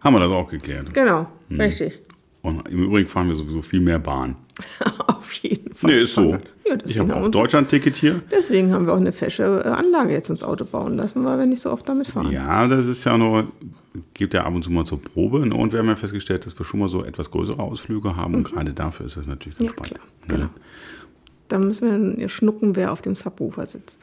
[0.00, 0.92] Haben wir das auch geklärt.
[0.94, 1.60] Genau, Mhm.
[1.60, 2.00] richtig.
[2.42, 4.34] Und im Übrigen fahren wir sowieso viel mehr Bahn.
[5.06, 5.90] Auf jeden Fall.
[5.90, 6.32] Nee, ist so.
[6.66, 8.22] Ja, ich habe auch Deutschland-Ticket hier.
[8.30, 11.46] deswegen haben wir auch eine fesche äh, Anlage jetzt ins Auto bauen lassen, weil wir
[11.46, 12.30] nicht so oft damit fahren.
[12.32, 13.48] Ja, das ist ja nur,
[14.14, 15.46] geht ja ab und zu mal zur Probe.
[15.46, 15.54] Ne?
[15.54, 18.34] Und wir haben ja festgestellt, dass wir schon mal so etwas größere Ausflüge haben.
[18.34, 19.76] Und gerade dafür ist das natürlich ganz Mhm.
[19.78, 20.00] Ja, spannend.
[20.26, 20.44] klar, Ne?
[20.46, 20.50] genau.
[21.48, 23.98] Da müssen wir dann schnucken, wer auf dem Subwoofer sitzt.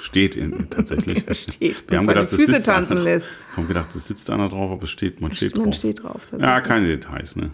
[0.00, 1.24] Steht in, tatsächlich.
[1.32, 3.26] Steht Wir haben gedacht, es Füße sitzt tanzen einer, lässt.
[3.56, 5.74] haben gedacht, es sitzt einer drauf, aber es steht, man steht Man drauf.
[5.74, 6.26] steht drauf.
[6.38, 7.50] Ja, keine Details, ne?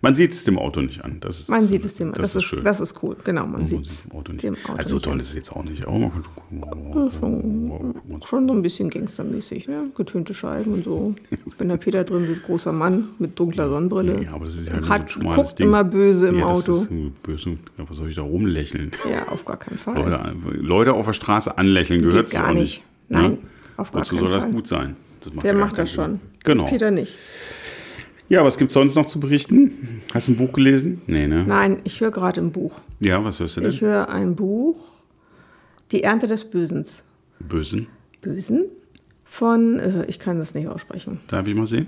[0.00, 1.16] Man sieht es dem Auto nicht an.
[1.20, 2.62] Das ist, Man sieht es dem, das, das, ist schön.
[2.62, 4.44] das ist cool, genau, man Man sieht es dem Auto nicht.
[4.44, 5.86] dem Auto also toll ist es jetzt auch nicht.
[5.86, 7.94] Aber man kann schon
[8.26, 9.84] Schon so ein bisschen gangstermäßig, ne?
[9.96, 11.14] getönte Scheiben und so.
[11.58, 14.22] Wenn der Peter drin sitzt, großer Mann mit dunkler Sonnenbrille.
[14.24, 15.66] Ja, aber das ist ja nur Hat, so guckt Ding.
[15.68, 16.74] immer böse im ja, das Auto.
[16.82, 18.90] Ist ein böse, ja, was soll ich da rumlächeln?
[19.10, 19.96] Ja, auf gar keinen Fall.
[19.96, 22.62] Leute, Leute auf der Straße anlächeln gehört gar auch nicht.
[22.62, 22.82] nicht.
[23.08, 23.38] Nein, Ne?
[23.76, 24.52] auf gar Wozu keinen soll das Fall.
[24.52, 24.96] gut sein?
[25.20, 26.20] Das macht Der ja macht das schon.
[26.44, 26.66] Genau.
[26.66, 27.14] Peter nicht.
[28.28, 30.02] Ja, was gibt es sonst noch zu berichten?
[30.12, 31.00] Hast du ein Buch gelesen?
[31.06, 31.44] Nee, ne?
[31.46, 32.72] Nein, ich höre gerade ein Buch.
[33.00, 33.70] Ja, was hörst du denn?
[33.70, 34.76] Ich höre ein Buch,
[35.92, 37.02] Die Ernte des Bösens.
[37.40, 37.86] Bösen.
[38.20, 38.66] Bösen?
[39.24, 41.20] Von, äh, ich kann das nicht aussprechen.
[41.28, 41.86] Darf ich mal sehen?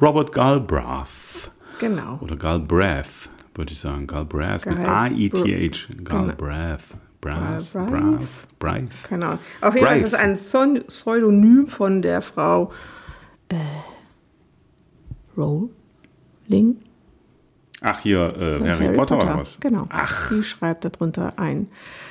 [0.00, 1.50] Robert Galbraith.
[1.78, 2.18] Genau.
[2.20, 4.06] Oder Galbraith, würde ich sagen.
[4.06, 5.88] Galbraith mit Gal- A-I-T-H.
[5.88, 6.02] Genau.
[6.04, 6.36] Galbraith.
[6.38, 6.84] Braith.
[7.26, 7.72] Galbraith?
[7.72, 8.28] Braith.
[8.58, 9.02] Braith.
[9.04, 9.38] Keine Ahnung.
[9.60, 10.36] Auf jeden Fall ist es ein
[10.86, 12.72] Pseudonym von der Frau
[13.48, 13.56] äh,
[15.36, 16.80] Rowling.
[17.82, 19.58] Ach, hier, äh, Harry, Potter, oder was?
[19.60, 19.86] Genau.
[19.90, 21.68] Ach, Die schreibt darunter ein.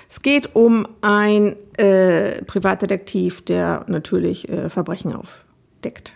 [0.09, 6.13] Es geht um einen äh, Privatdetektiv, der natürlich äh, Verbrechen aufdeckt.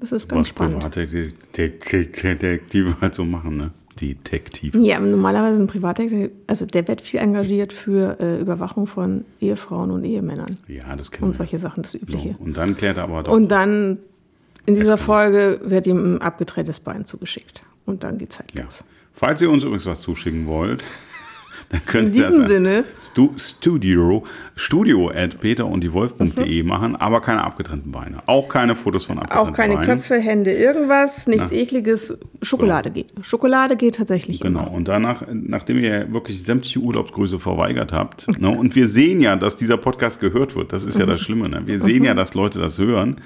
[0.00, 0.80] Das ist ganz was spannend.
[0.80, 3.70] Privatdetektive halt so machen, ne?
[4.00, 4.74] Detektiv.
[4.74, 10.04] Ja, normalerweise ein Privatdetektiv, also der wird viel engagiert für äh, Überwachung von Ehefrauen und
[10.04, 12.36] Ehemännern Ja, das kennen und solche Sachen, das Übliche.
[12.38, 13.32] Und dann klärt er aber doch.
[13.32, 13.98] Und dann
[14.66, 17.62] in dieser Folge wird ihm ein abgetrenntes Bein zugeschickt.
[17.86, 18.64] Und dann geht's halt ja.
[18.64, 18.84] los.
[19.12, 20.84] Falls ihr uns übrigens was zuschicken wollt,
[21.68, 22.84] dann könnt In diesem Sinne.
[23.00, 24.24] Stu studio,
[24.56, 28.18] studio at peter und die Wolf.de machen, aber keine abgetrennten Beine.
[28.26, 29.86] Auch keine Fotos von abgetrennten Auch keine Beinen.
[29.88, 32.16] Köpfe, Hände, irgendwas, nichts ekliges.
[32.42, 33.12] Schokolade geht.
[33.22, 34.70] Schokolade geht tatsächlich Genau, immer.
[34.72, 39.56] und danach, nachdem ihr wirklich sämtliche Urlaubsgrüße verweigert habt, ne, und wir sehen ja, dass
[39.56, 41.10] dieser Podcast gehört wird, das ist ja Mhm.
[41.10, 41.62] das Schlimme, ne?
[41.66, 43.16] wir sehen ja, dass Leute das hören,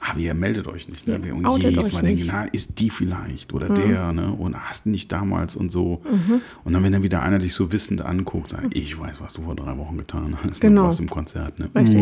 [0.00, 1.06] aber ihr meldet euch nicht.
[1.06, 1.22] Ne?
[1.22, 2.22] Wir und jedes Mal denken.
[2.22, 2.28] Mhm.
[2.32, 4.32] na, ist die vielleicht oder der, ne?
[4.32, 6.02] und hast du nicht damals und so.
[6.64, 9.42] Und dann, wenn dann wieder einer dich so wissend anguckt, sagt, ich weiß, was du
[9.42, 10.82] vor drei Wochen getan hast, Genau.
[10.82, 11.58] du warst im Konzert.
[11.58, 11.68] Ne?
[11.74, 12.00] Richtig.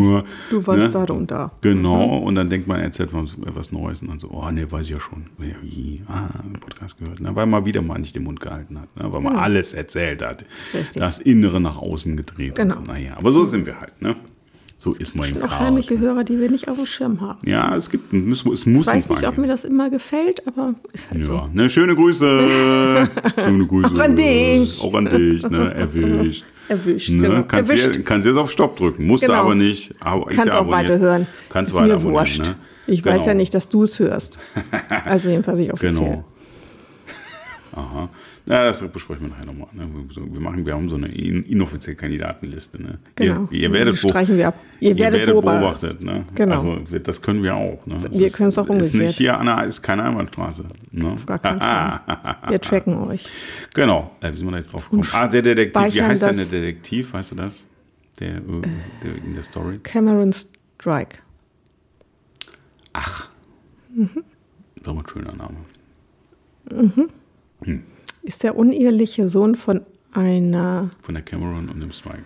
[0.51, 1.07] Du warst ne?
[1.07, 1.53] da und da.
[1.63, 4.67] Genau, und dann denkt man, er erzählt was, was Neues und dann so, oh nee,
[4.69, 5.27] weiß ich ja schon.
[5.39, 6.03] Ja, Wie?
[6.07, 6.29] Ah,
[6.61, 7.21] Podcast gehört.
[7.21, 7.35] Ne?
[7.35, 9.13] Weil man wieder mal nicht den Mund gehalten hat, ne?
[9.13, 10.45] weil man alles erzählt hat.
[10.75, 10.97] Richtig.
[10.97, 12.57] Das Innere nach außen gedreht.
[12.57, 12.75] Genau.
[12.75, 12.81] So.
[12.81, 14.01] Naja, aber so sind wir halt.
[14.03, 14.17] Ne?
[14.79, 15.61] So ist sind auch Chaos.
[15.61, 17.39] heimliche Hörer, die wir nicht auf dem Schirm haben.
[17.49, 20.47] Ja, es gibt, es muss, muss Ich weiß nicht, paar ob mir das immer gefällt,
[20.47, 21.33] aber ist halt so.
[21.35, 23.09] Ja, ne, schöne Grüße.
[23.43, 23.91] schöne Grüße.
[23.95, 24.81] Auch an dich.
[24.83, 26.45] Auch an dich, ne, erwischt.
[26.69, 27.43] Erwischt, Ne, genau.
[27.45, 27.95] kannst, Erwischt.
[27.97, 29.41] Jetzt, kannst jetzt auf Stopp drücken, musst du Genau.
[29.45, 29.95] aber nicht.
[30.01, 31.27] Aber Kannst ja auch weiterhören.
[31.49, 32.39] Kannst ist mir weiter abonnieren, wurscht.
[32.41, 32.57] Ne?
[32.89, 33.27] Ich weiß Genau.
[33.29, 34.39] ja nicht, dass du es hörst.
[35.05, 35.93] Also jedenfalls nicht offiziell.
[36.05, 36.25] Genau.
[37.73, 38.09] Aha.
[38.49, 39.67] Ja, das besprechen wir nachher nochmal.
[39.73, 39.89] Ne?
[40.15, 42.81] Wir, machen, wir haben so eine in, inoffizielle Kandidatenliste.
[42.81, 42.99] Ne?
[43.17, 43.49] Genau.
[43.51, 44.61] Ihr, ihr werdet, streichen wir ab.
[44.79, 45.99] Ihr Ihr werdet werdet beobachtet.
[45.99, 46.03] beobachtet.
[46.05, 46.25] ne?
[46.37, 46.55] Genau.
[46.55, 47.85] Also das können wir auch.
[47.87, 47.99] Ne?
[48.03, 48.95] Das Wir ist- können es auch Ist umgekehrt.
[49.03, 50.65] nicht hier an der, ist keine Einbahnstraße.
[50.93, 51.09] Ne?
[51.11, 52.01] Auf gar keinen Fall.
[52.49, 53.27] Wir tracken euch.
[53.75, 54.13] Genau.
[54.21, 55.09] Äh, wie sind wir da jetzt drauf gekommen?
[55.13, 55.95] Ah, der Detektiv.
[55.97, 57.13] Wie heißt denn der Detektiv?
[57.15, 57.67] Weißt du das?
[58.21, 58.41] Der, äh,
[59.03, 59.81] der in der Story?
[59.83, 61.19] Cameron Strike.
[62.93, 63.29] Ach.
[63.93, 64.11] Mhm.
[64.15, 65.57] Das ist aber ein schöner Name.
[68.27, 72.25] Ist der uneheliche Sohn von einer, Von der Cameron und dem Strike.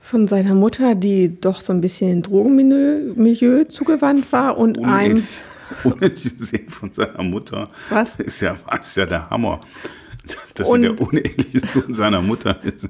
[0.00, 5.24] von seiner Mutter, die doch so ein bisschen im Drogenmilieu Milieu zugewandt war und einem,
[5.84, 7.70] Unehelich gesehen von seiner Mutter.
[7.90, 8.14] Was?
[8.18, 9.60] Ist ja, ist ja der Hammer.
[10.54, 12.88] Dass Und- sie der uneheliche Sohn seiner Mutter ist.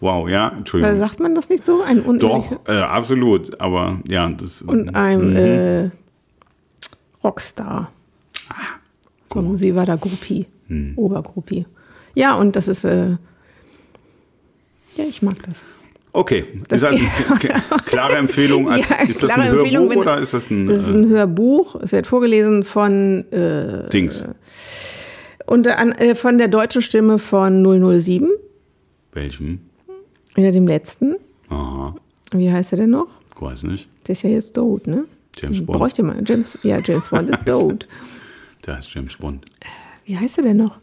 [0.00, 0.98] Wow, ja, Entschuldigung.
[0.98, 1.82] sagt man das nicht so?
[1.82, 3.60] Ein unehelicher Doch, äh, absolut.
[3.60, 4.62] Aber ja, das.
[4.62, 5.36] und einem Mhm.
[5.36, 5.90] äh,
[7.24, 7.90] Rockstar.
[8.48, 8.54] Ah,
[9.32, 10.92] So, sie war da Groupie, Hm.
[10.96, 11.66] Obergroupie.
[12.14, 13.10] Ja, und das ist, äh,
[14.96, 15.64] ja, ich mag das.
[16.14, 17.04] Okay, Das- ist also
[17.86, 18.68] klare Empfehlung.
[18.70, 20.94] Als, Ja, ist das ein klare Empfehlung, Hörbuch wenn- oder ist das ein, Das ist
[20.94, 21.76] äh, ein Hörbuch.
[21.76, 24.24] Es wird vorgelesen von, äh, Dings?
[25.46, 28.28] an, äh, von der deutschen Stimme von 007,
[29.12, 29.60] Welchem?
[30.36, 31.16] ja, dem letzten.
[31.48, 31.94] Aha,
[32.32, 33.08] Wie heißt er denn noch?
[33.34, 33.88] ich weiß nicht.
[34.06, 35.04] Der ist ja jetzt tot, ne?
[35.36, 35.78] James Bond.
[35.78, 36.24] Bräuchte man.
[36.24, 37.86] James, ja, James Bond ist tot.
[38.62, 39.44] Da ist James Bond.
[40.04, 40.78] Wie heißt er denn noch?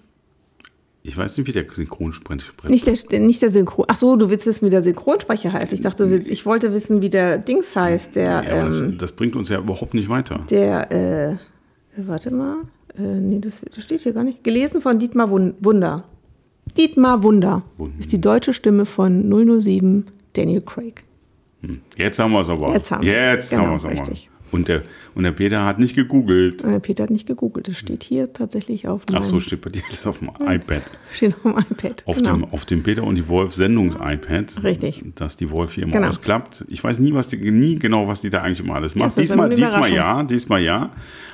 [1.01, 2.51] Ich weiß nicht, wie der Synchronsprecher.
[2.67, 3.86] Nicht der, nicht der Synchron.
[3.88, 5.71] Ach so, du willst wissen, wie der Synchronsprecher heißt.
[5.71, 8.15] Ich dachte, du willst, ich wollte wissen, wie der Dings heißt.
[8.15, 10.45] Der, Ja, aber das, ähm, das bringt uns ja überhaupt nicht weiter.
[10.49, 11.38] der, äh,
[11.97, 12.58] warte mal.
[12.97, 14.43] Äh, nee, das, das steht hier gar nicht.
[14.43, 16.03] Gelesen von Dietmar Wun- Wunder.
[16.77, 17.95] Dietmar Wunder Wunder.
[17.97, 21.03] ist die deutsche Stimme von 007 Daniel Craig.
[21.97, 22.73] Jetzt haben wir es aber.
[22.73, 23.15] Jetzt haben wir's.
[23.15, 23.93] Jetzt Genau, haben wir es aber.
[23.93, 24.29] richtig.
[24.51, 24.81] Und der,
[25.15, 26.63] und der Peter hat nicht gegoogelt.
[26.63, 27.67] Äh, Peter hat nicht gegoogelt.
[27.67, 30.83] Das steht hier tatsächlich auf Ach so, steht bei dir alles auf dem iPad.
[31.13, 32.03] steht auf dem iPad.
[32.05, 32.33] Auf, genau.
[32.33, 34.63] dem, auf dem Peter und die Wolf Sendungs-iPad.
[34.63, 35.03] Richtig.
[35.15, 36.07] Dass die Wolf hier immer Genau.
[36.07, 36.65] ausklappt.
[36.67, 39.09] Ich weiß nie, was die, nie genau, was die da eigentlich immer alles macht.
[39.09, 40.91] das ist diesmal, diesmal ja, diesmal ja.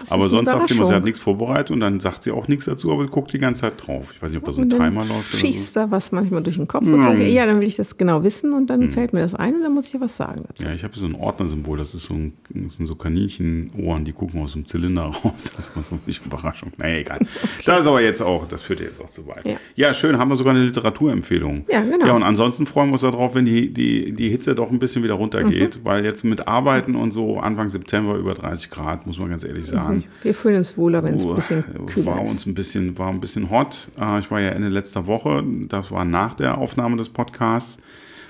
[0.09, 2.47] Aber eine sonst sagt sie immer, sie hat nichts vorbereitet und dann sagt sie auch
[2.47, 4.11] nichts dazu, aber guckt die ganze Zeit drauf.
[4.13, 5.47] Ich weiß nicht, ob da so ein Und Timer läuft oder so.
[5.47, 6.85] schießt da was manchmal durch den Kopf.
[6.85, 7.11] Und so.
[7.11, 9.73] Ja, dann will ich das genau wissen und dann fällt mir das ein und dann
[9.73, 10.63] muss ich ja was sagen dazu.
[10.63, 14.11] Ja, ich habe so ein Ordnersymbol, das ist so ein, das sind so Kaninchenohren, die
[14.13, 15.51] gucken aus dem Zylinder raus.
[15.55, 16.71] Das ist mal so eine Überraschung.
[16.77, 17.19] Naja, egal.
[17.65, 19.45] Das ist aber jetzt auch, das führt jetzt auch zu weit.
[19.45, 19.57] Ja.
[19.75, 19.93] Ja.
[19.93, 21.65] schön, haben wir sogar eine Literaturempfehlung.
[21.69, 22.05] Ja, genau.
[22.05, 25.03] Ja, und ansonsten freuen wir uns darauf, wenn die, die, die Hitze doch ein bisschen
[25.03, 25.85] wieder runtergeht, Mhm.
[25.85, 29.65] weil jetzt mit Arbeiten und so Anfang September über 30 Grad, muss man ganz ehrlich
[29.65, 30.03] sagen.
[30.23, 32.31] Wir fühlen uns wohler, wenn es ein bisschen es kühler war ist.
[32.31, 33.87] uns ein bisschen, war ein bisschen hot.
[33.99, 37.77] Äh, Ich war ja Ende letzter Woche, das war nach der Aufnahme des Podcasts,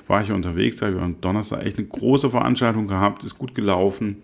[0.08, 3.56] war ich unterwegs, da habe ich am Donnerstag echt eine große Veranstaltung gehabt, ist gut
[3.56, 4.18] gelaufen.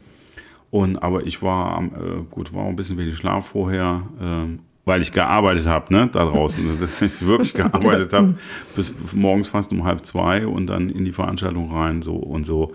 [0.71, 4.59] Und aber ich war am, äh, gut, war auch ein bisschen wenig Schlaf vorher, ähm,
[4.85, 6.79] weil ich gearbeitet habe, ne, da draußen.
[6.79, 8.35] Dass ich wirklich gearbeitet habe,
[8.75, 12.71] bis morgens fast um halb zwei und dann in die Veranstaltung rein, so und so.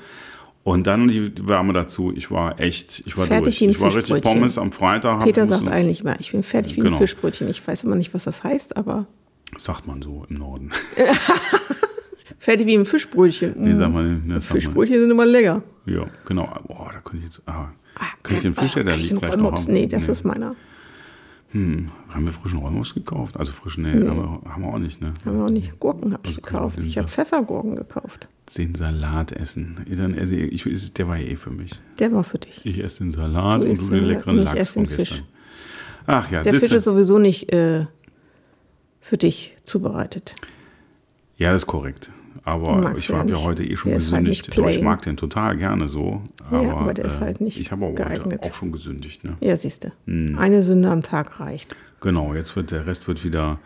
[0.63, 2.13] Und dann die Wärme dazu.
[2.15, 3.61] Ich war echt, ich war Fertig durch.
[3.61, 4.23] wie ein Ich war richtig.
[4.23, 5.23] Pommes am Freitag.
[5.23, 6.97] Peter sagt eigentlich immer, ich bin fertig wie Genau.
[6.97, 7.49] ein Fischbrötchen.
[7.49, 9.07] Ich weiß immer nicht, was das heißt, aber
[9.57, 10.73] Sagt man so im Norden.
[12.39, 13.55] fertig wie ein Fischbrötchen.
[13.57, 14.41] Nee, sag mal, man.
[14.41, 15.63] Fischbrötchen sind immer lecker.
[15.87, 16.49] Ja, genau.
[16.67, 17.43] Boah, da könnte ich jetzt.
[17.47, 17.69] Ah,
[18.31, 19.67] ich den Fisch, der ich liegt, gleich noch?
[19.69, 20.55] Nee, das ist meiner.
[21.53, 23.37] Hm, haben wir frischen Rollmops gekauft?
[23.37, 25.15] Also frischen, nee, haben, wir, haben wir auch nicht, ne?
[25.25, 25.79] Haben wir auch nicht.
[25.79, 26.79] Gurken habe ich Also gekauft.
[26.81, 27.09] Ich habe.
[27.09, 28.29] Pfeffergurken gekauft.
[28.59, 29.77] Den Salat essen.
[29.97, 31.71] Dann, also ich, ist- der war ja eh für mich.
[31.99, 32.67] Der war für dich.
[32.67, 34.97] Ich esse den Salat Du und du den den- leckeren ich Lachs esse von den
[34.97, 35.09] Fisch.
[35.11, 35.27] gestern.
[36.07, 36.55] Ach ja, Der.
[36.55, 37.87] Fisch ist sowieso nicht äh,
[39.01, 40.35] für dich zubereitet.
[41.39, 42.11] Ja, das ist korrekt.
[42.44, 44.59] Aber Magst ich habe ja heute eh schon Der halt gesündigt.
[44.59, 46.22] aber ich mag den total gerne so.
[46.51, 48.40] Aber, Ja, aber der ist halt nicht Ich habe aber geeignet.
[48.42, 49.25] heute auch schon gesündigt.
[49.25, 49.37] Ne?
[49.40, 49.92] Ja, siehst du.
[50.07, 50.38] Hm.
[50.38, 51.75] Eine Sünde am Tag reicht.
[52.01, 53.59] Genau, jetzt wird der Rest wird wieder.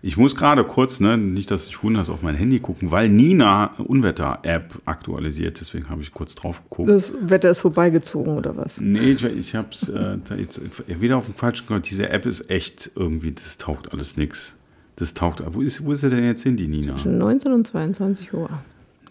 [0.00, 3.74] Ich muss gerade kurz, ne, nicht, dass ich wundere, auf mein Handy gucken, weil Nina
[3.78, 5.60] Unwetter-App aktualisiert.
[5.60, 6.88] Deswegen habe ich kurz drauf geguckt.
[6.88, 8.80] Das Wetter ist vorbeigezogen oder was?
[8.80, 11.90] Nee, ich, ich habe es äh, jetzt wieder auf dem falschen gehört.
[11.90, 14.54] Diese App ist echt irgendwie, das taugt alles nix.
[14.98, 15.42] Das taugt.
[15.46, 16.94] Wo ist, wo ist sie denn jetzt hin, die Nina?
[16.94, 18.50] Zwischen 19 und 22 Uhr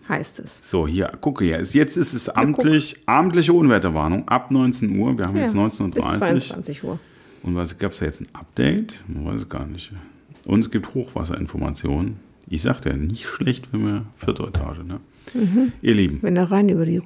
[0.10, 0.58] heißt es.
[0.62, 1.74] So, hier, gucke jetzt.
[1.74, 5.18] Jetzt ist es amtlich, amtliche Unwetterwarnung ab 19 Uhr.
[5.18, 6.20] Wir haben jetzt Ja, 19.30 bis Uhr.
[6.20, 7.00] 22 Uhr.
[7.44, 9.02] Und was gab es da jetzt ein Update?
[9.08, 9.92] Man weiß es gar nicht.
[10.46, 12.18] Und es gibt Hochwasserinformationen.
[12.50, 15.00] Ich sagte ja, nicht schlecht, wenn wir vierte Etage, ne?
[15.82, 17.02] Ihr Lieben, Wenn er rein über die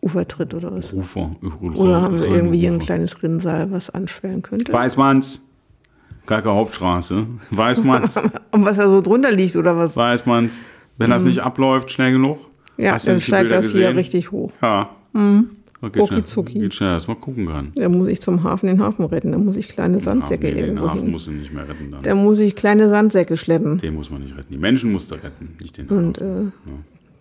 [0.00, 0.92] Ufer tritt oder was.
[0.92, 1.36] Ufer.
[1.74, 2.86] Oder haben wir irgendwie hier ein Ufer.
[2.86, 4.72] kleines Rinnsal, was anschwellen könnte?
[4.72, 5.42] Weißmanns.
[6.26, 7.26] Garker Hauptstraße.
[7.50, 8.16] Weißmanns.
[8.50, 9.96] Und was da so drunter liegt oder was?
[9.96, 10.62] Weißmanns.
[10.98, 12.38] Wenn das nicht abläuft, schnell genug.
[12.76, 12.84] Mhm.
[12.84, 13.96] Ja, Hast dann steigt das hier gesehen?
[13.96, 14.52] richtig hoch.
[14.62, 14.90] Ja.
[15.12, 16.58] Das geht, schnell, Rucki-zucki.
[16.60, 17.72] geht schnell, dass man gucken kann.
[17.74, 19.32] Da muss ich zum Hafen den Hafen retten.
[19.32, 21.10] Da muss ich kleine Sandsäcke Hafen, nee, den irgendwo Hafen hin.
[21.10, 22.02] musst du nicht mehr retten dann.
[22.02, 24.52] Da muss ich kleine Sandsäcke schleppen Den muss man nicht retten.
[24.52, 26.48] Die Menschen musst du retten, nicht den und Hafen.
[26.48, 26.70] äh,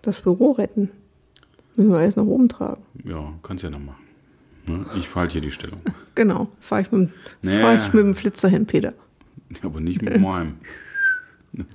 [0.02, 0.90] das Büro retten.
[1.76, 2.82] Müssen wir alles nach oben tragen.
[3.04, 3.98] Ja, kannst ja noch machen.
[4.68, 4.86] Ne?
[4.98, 5.80] Ich halte hier die Stellung.
[6.16, 7.10] Genau, fahre ich, mit
[7.44, 8.94] fahr ich mit dem Flitzer hin, Peter.
[9.64, 10.54] Aber nicht mit meinem.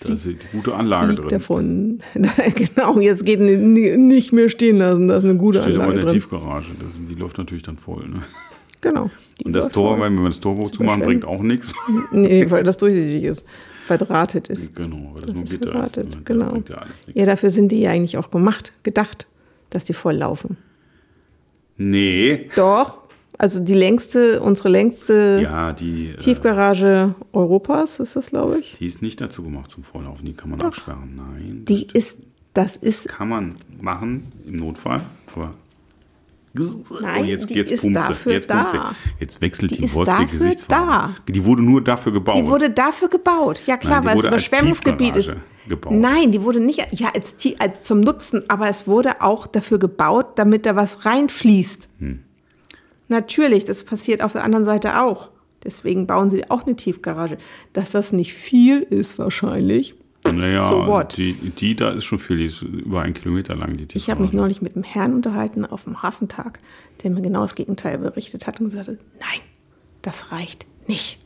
[0.00, 1.28] Da ist die gute Anlage Liegt drin.
[1.28, 1.98] davon.
[2.56, 5.06] genau, jetzt geht nicht mehr stehen lassen.
[5.06, 6.14] Da ist eine gute Steht aber in Anlage der drin.
[6.20, 6.70] Tiefgarage.
[6.84, 8.08] Das, die läuft natürlich dann voll.
[8.08, 8.22] Ne?
[8.80, 9.10] Genau.
[9.44, 10.06] Und das Tor, voll.
[10.06, 11.04] wenn wir das Tor zumachen, überschwemmen.
[11.04, 11.72] bringt auch nichts.
[12.10, 13.44] Nee, weil das durchsichtig ist.
[13.86, 14.74] Verdrahtet ist.
[14.74, 15.94] Genau, weil das nur ist Gitter ist.
[15.94, 16.10] verdrahtet, Ne?
[16.16, 16.50] Das genau.
[16.50, 16.84] bringt ja.
[17.14, 19.28] Ja, dafür sind die ja eigentlich auch gemacht, gedacht,
[19.70, 20.56] dass die voll laufen.
[21.90, 22.48] Nee.
[22.56, 22.98] Doch.
[23.38, 28.76] Also die längste, unsere längste Ja, die, äh, Tiefgarage Europas ist das, glaube ich.
[28.78, 30.24] die ist nicht dazu gemacht zum Volllaufen.
[30.26, 31.14] Die kann man absperren.
[31.16, 31.64] Nein.
[31.66, 32.18] Die ist,
[32.54, 35.02] das ist, kann man machen im Notfall,
[35.34, 35.54] aber.
[36.54, 38.76] Nein, oh, jetzt, die jetzt ist pumpt sie, dafür jetzt pumpt sie.
[38.76, 38.94] da.
[39.18, 41.14] Jetzt wechselt die, Die ist Wolf die Gesichtsfarbe.
[41.26, 42.36] Die wurde nur dafür gebaut.
[42.36, 43.62] die wurde dafür gebaut.
[43.66, 45.34] Ja klar, Nein, weil es Überschwemmungsgebiet ist.
[45.64, 45.92] Tiefgarage gebaut.
[45.92, 50.26] Nein, die wurde nicht ja, als, als zum Nutzen, aber es wurde auch dafür gebaut,
[50.36, 51.88] damit da was reinfließt.
[51.98, 52.20] Hm.
[53.08, 55.30] Natürlich, das passiert auf der anderen Seite auch.
[55.64, 57.38] Deswegen bauen sie auch eine Tiefgarage.
[57.72, 59.94] Dass das nicht viel ist wahrscheinlich.
[60.24, 61.16] naja, So what?
[61.16, 64.22] Die, die da ist schon viel, die ist über einen Kilometer lang, die Ich habe
[64.22, 64.36] mich Tiefgarage.
[64.36, 66.58] neulich mit einem Herrn unterhalten auf dem Hafentag,
[67.02, 69.40] der mir genau das Gegenteil berichtet hat und gesagt hat, nein,
[70.00, 71.18] das reicht nicht.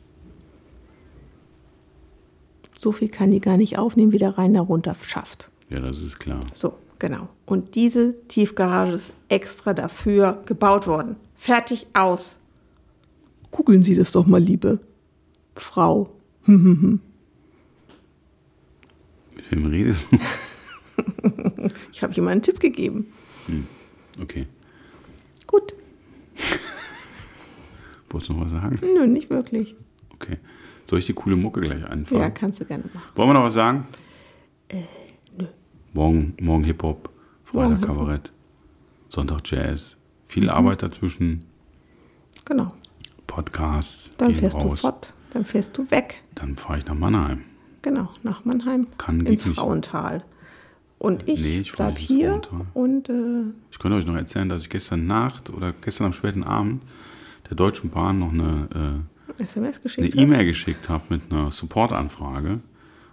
[2.79, 5.51] So viel kann die gar nicht aufnehmen, wie der Rhein da runter schafft.
[5.71, 6.41] Ja, das ist klar.
[6.55, 7.29] So, genau.
[7.47, 11.17] Und diese Tiefgarage ist extra dafür gebaut worden.
[11.35, 12.41] Fertig aus.
[13.51, 14.79] Googeln Sie das doch mal, liebe
[15.55, 16.11] Frau.
[16.47, 17.01] Mit
[19.51, 20.19] wem redest du?
[21.93, 23.12] Ich habe ihm einen Tipp gegeben.
[24.21, 24.47] Okay.
[25.47, 25.75] Gut.
[28.11, 28.79] Wolltest du noch was sagen?
[28.83, 29.75] Nö, nicht wirklich.
[30.15, 30.39] Okay.
[30.87, 32.20] Soll ich die coole Mucke gleich anfangen?
[32.20, 33.09] Ja, kannst du gerne machen.
[33.14, 33.87] Wollen wir noch was sagen?
[34.68, 34.83] Äh,
[35.37, 35.46] nö.
[35.92, 37.11] Morgen, morgen Hip-Hop,
[37.53, 37.96] Morgen Freitag Hip-Hop.
[37.99, 38.33] Kabarett,
[39.09, 39.96] Sonntag Jazz.
[40.29, 40.51] Viel Mhm.
[40.51, 41.44] Arbeit dazwischen,
[42.44, 42.72] Genau.
[43.27, 44.81] Podcasts, Dann fährst du raus.
[44.83, 45.12] fort.
[45.33, 46.22] Dann fährst du weg.
[46.37, 47.42] Dann fahre ich nach Mannheim.
[47.83, 48.87] Genau, nach Mannheim.
[48.99, 49.59] Kann, ins nicht.
[49.59, 50.25] Frauental.
[50.99, 52.40] Und ich, Nee, ich bleib hier
[52.72, 56.42] und äh, Ich könnte euch noch erzählen, dass ich gestern Nacht oder gestern am späten
[56.42, 56.83] Abend
[57.51, 59.05] der Deutschen Bahn noch eine,
[59.38, 60.22] SMS geschickt eine.
[60.22, 62.61] E-Mail geschickt habe mit einer Support-Anfrage.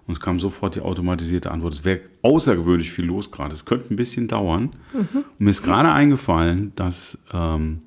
[0.05, 1.73] Und es kam sofort die automatisierte Antwort.
[1.73, 3.53] Es wäre außergewöhnlich viel los gerade.
[3.53, 4.71] Es könnte ein bisschen dauern.
[4.93, 5.07] Mhm.
[5.13, 7.81] Und mir ist gerade eingefallen, dass ähm,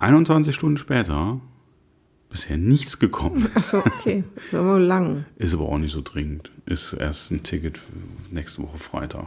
[0.00, 1.40] 21 Stunden später
[2.30, 3.56] bisher nichts gekommen ist.
[3.56, 4.24] Achso, okay.
[4.36, 5.24] Ist aber lang.
[5.36, 6.50] Ist aber auch nicht so dringend.
[6.66, 7.78] Ist erst ein Ticket
[8.30, 9.26] nächste Woche Freitag.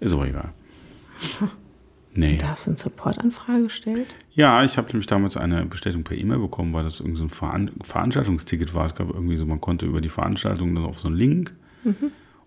[0.00, 0.52] Ist aber egal.
[2.14, 2.38] Nee.
[2.38, 4.08] Da hast du eine Supportanfrage gestellt?
[4.32, 7.30] Ja, ich habe nämlich damals eine Bestätigung per E-Mail bekommen, weil das irgendwie so ein
[7.30, 8.86] Veran Veranstaltungsticket war.
[8.86, 11.54] Es gab irgendwie so, man konnte über die Veranstaltung dann auf so einen Link.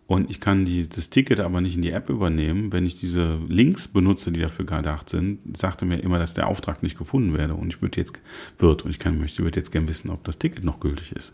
[0.06, 2.72] Und ich kann die, das Ticket aber nicht in die App übernehmen.
[2.74, 6.84] Wenn ich diese Links benutze, die dafür gedacht sind, sagte mir immer, dass der Auftrag
[6.84, 7.56] nicht gefunden werde.
[7.56, 8.14] Und ich würde jetzt,
[8.58, 11.34] wird, und ich kann, möchte, würde jetzt gerne wissen, ob das Ticket noch gültig ist.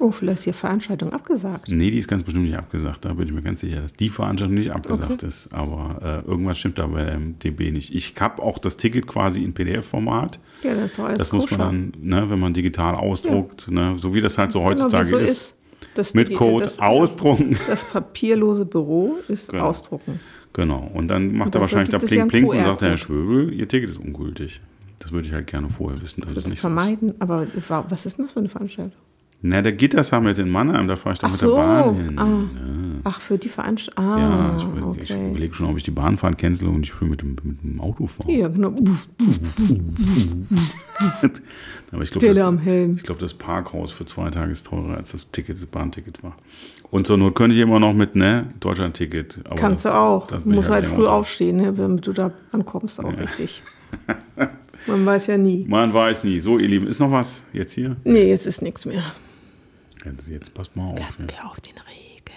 [0.00, 1.68] Oh, vielleicht ist die Veranstaltung abgesagt.
[1.68, 3.04] Nee, die ist ganz bestimmt nicht abgesagt.
[3.04, 5.26] Da bin ich mir ganz sicher, dass die Veranstaltung nicht abgesagt Okay.
[5.26, 5.48] ist.
[5.52, 7.92] Aber äh, irgendwas stimmt da bei dem DB nicht.
[7.94, 10.38] Ich habe auch das Ticket quasi in PDF-Format.
[10.62, 11.70] Ja, das ist doch alles Das muss man koscher.
[11.72, 15.16] dann, ne, wenn man digital ausdruckt, ne, so wie das halt so Genau, heutzutage so
[15.16, 15.56] ist,
[15.94, 17.56] Das, mit Code das, ausdrucken.
[17.66, 19.64] Das papierlose Büro ist Genau.
[19.64, 20.20] ausdrucken.
[20.52, 20.90] Genau.
[20.94, 22.96] Und dann macht er dafür wahrscheinlich da ja Plink Plink und sagt, Herr.
[22.96, 24.60] Schwöbel, Ihr Ticket ist ungültig.
[25.00, 26.20] Das würde ich halt gerne vorher wissen.
[26.20, 26.74] Das wird nicht so ist.
[26.74, 27.14] vermeiden.
[27.20, 28.92] Aber wa- was ist denn das für eine Veranstaltung?
[29.40, 31.54] Na, der Gitter Summit in Mannheim, da fahre ich doch Ach mit so.
[31.56, 32.18] der Bahn hin.
[32.18, 32.26] Ah.
[32.26, 33.00] Ja.
[33.04, 34.04] Ach, für die Veranstaltung.
[34.18, 35.30] Ja, Ah, ich, will- ich okay.
[35.30, 38.08] überlege schon, ob ich die Bahnfahrt cancel und ich will mit dem, mit dem Auto
[38.08, 38.28] fahren.
[38.30, 38.70] Ja, genau.
[41.92, 44.96] Aber ich glaube, Der das, da ich glaub, das Parkhaus für zwei Tage ist teurer
[44.96, 46.36] als das Ticket, das Bahnticket war.
[46.90, 49.42] Und zur Not könnte ich immer noch mit, ne, Deutschland-Ticket.
[49.56, 50.26] Kannst du auch.
[50.26, 53.62] das Du ich musst halt nicht früh aufstehen, ne, damit du da ankommst, auch richtig.
[54.86, 55.64] Man weiß ja nie.
[55.68, 56.40] Man weiß nie.
[56.40, 57.96] So, ihr Lieben, ist noch was jetzt hier?
[58.04, 59.02] Nee, es ist nichts mehr.
[60.04, 60.98] Jetzt, jetzt passt mal auf.
[60.98, 62.34] Warten wir auf den Regen.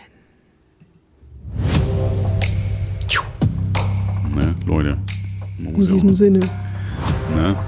[4.36, 4.98] Ne, Leute.
[5.60, 6.48] In diesem auch, Sinne, ne,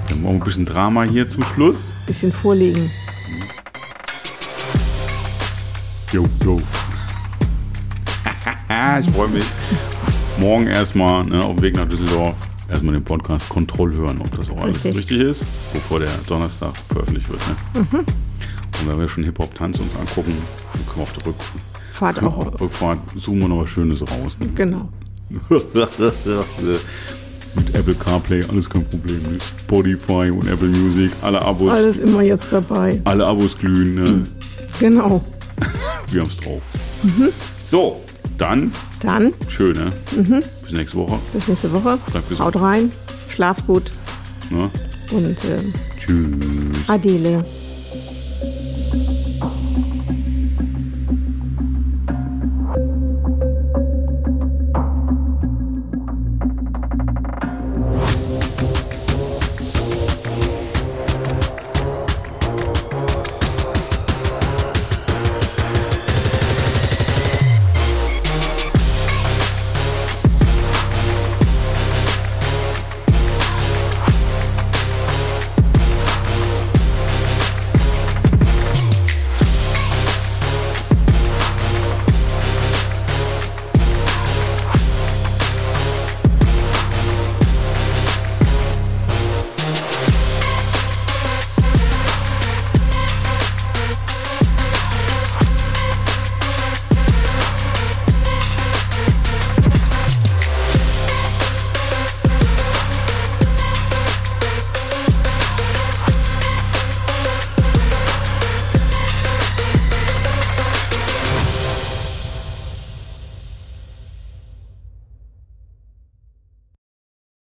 [0.08, 1.94] wir haben auch ein bisschen Drama hier zum Schluss.
[2.06, 2.90] bisschen vorlegen.
[6.12, 6.60] Jo, jo.
[9.00, 9.44] ich freue mich.
[10.38, 12.34] morgen erstmal ne, auf dem Weg nach Düsseldorf
[12.68, 16.76] erstmal den Podcast Kontroll hören, ob das auch alles richtig, richtig ist, bevor der Donnerstag
[16.88, 17.40] veröffentlicht wird.
[17.48, 17.86] Ne?
[17.92, 18.23] Mhm.
[18.80, 20.36] Und wenn wir schon Hip-Hop-Tanz uns angucken,
[20.72, 22.60] dann können wir auf der Rückfahrt, auch.
[22.60, 24.36] Rückfahrt suchen wir noch was Schönes raus.
[24.38, 24.48] Ne?
[24.54, 24.88] Genau.
[27.56, 29.20] Mit Apple CarPlay, alles kein Problem.
[29.60, 31.72] Spotify und Apple Music, alle Abos.
[31.72, 33.00] Alles immer jetzt dabei.
[33.04, 33.94] Alle Abos glühen.
[33.94, 34.22] Ne?
[34.80, 35.24] Genau.
[36.10, 36.60] Wir haben es drauf.
[37.02, 37.28] Mhm.
[37.62, 38.00] So,
[38.38, 38.72] dann.
[39.00, 39.32] Dann.
[39.48, 39.92] Schön, ne?
[40.16, 40.40] Mhm.
[40.40, 41.18] Bis nächste Woche.
[41.32, 41.98] Bis nächste Woche.
[42.38, 42.90] Haut rein.
[43.28, 43.90] Schlaf gut.
[44.50, 44.70] Ja.
[45.16, 45.62] Und äh,
[46.00, 46.38] tschüss.
[46.88, 47.44] Adele.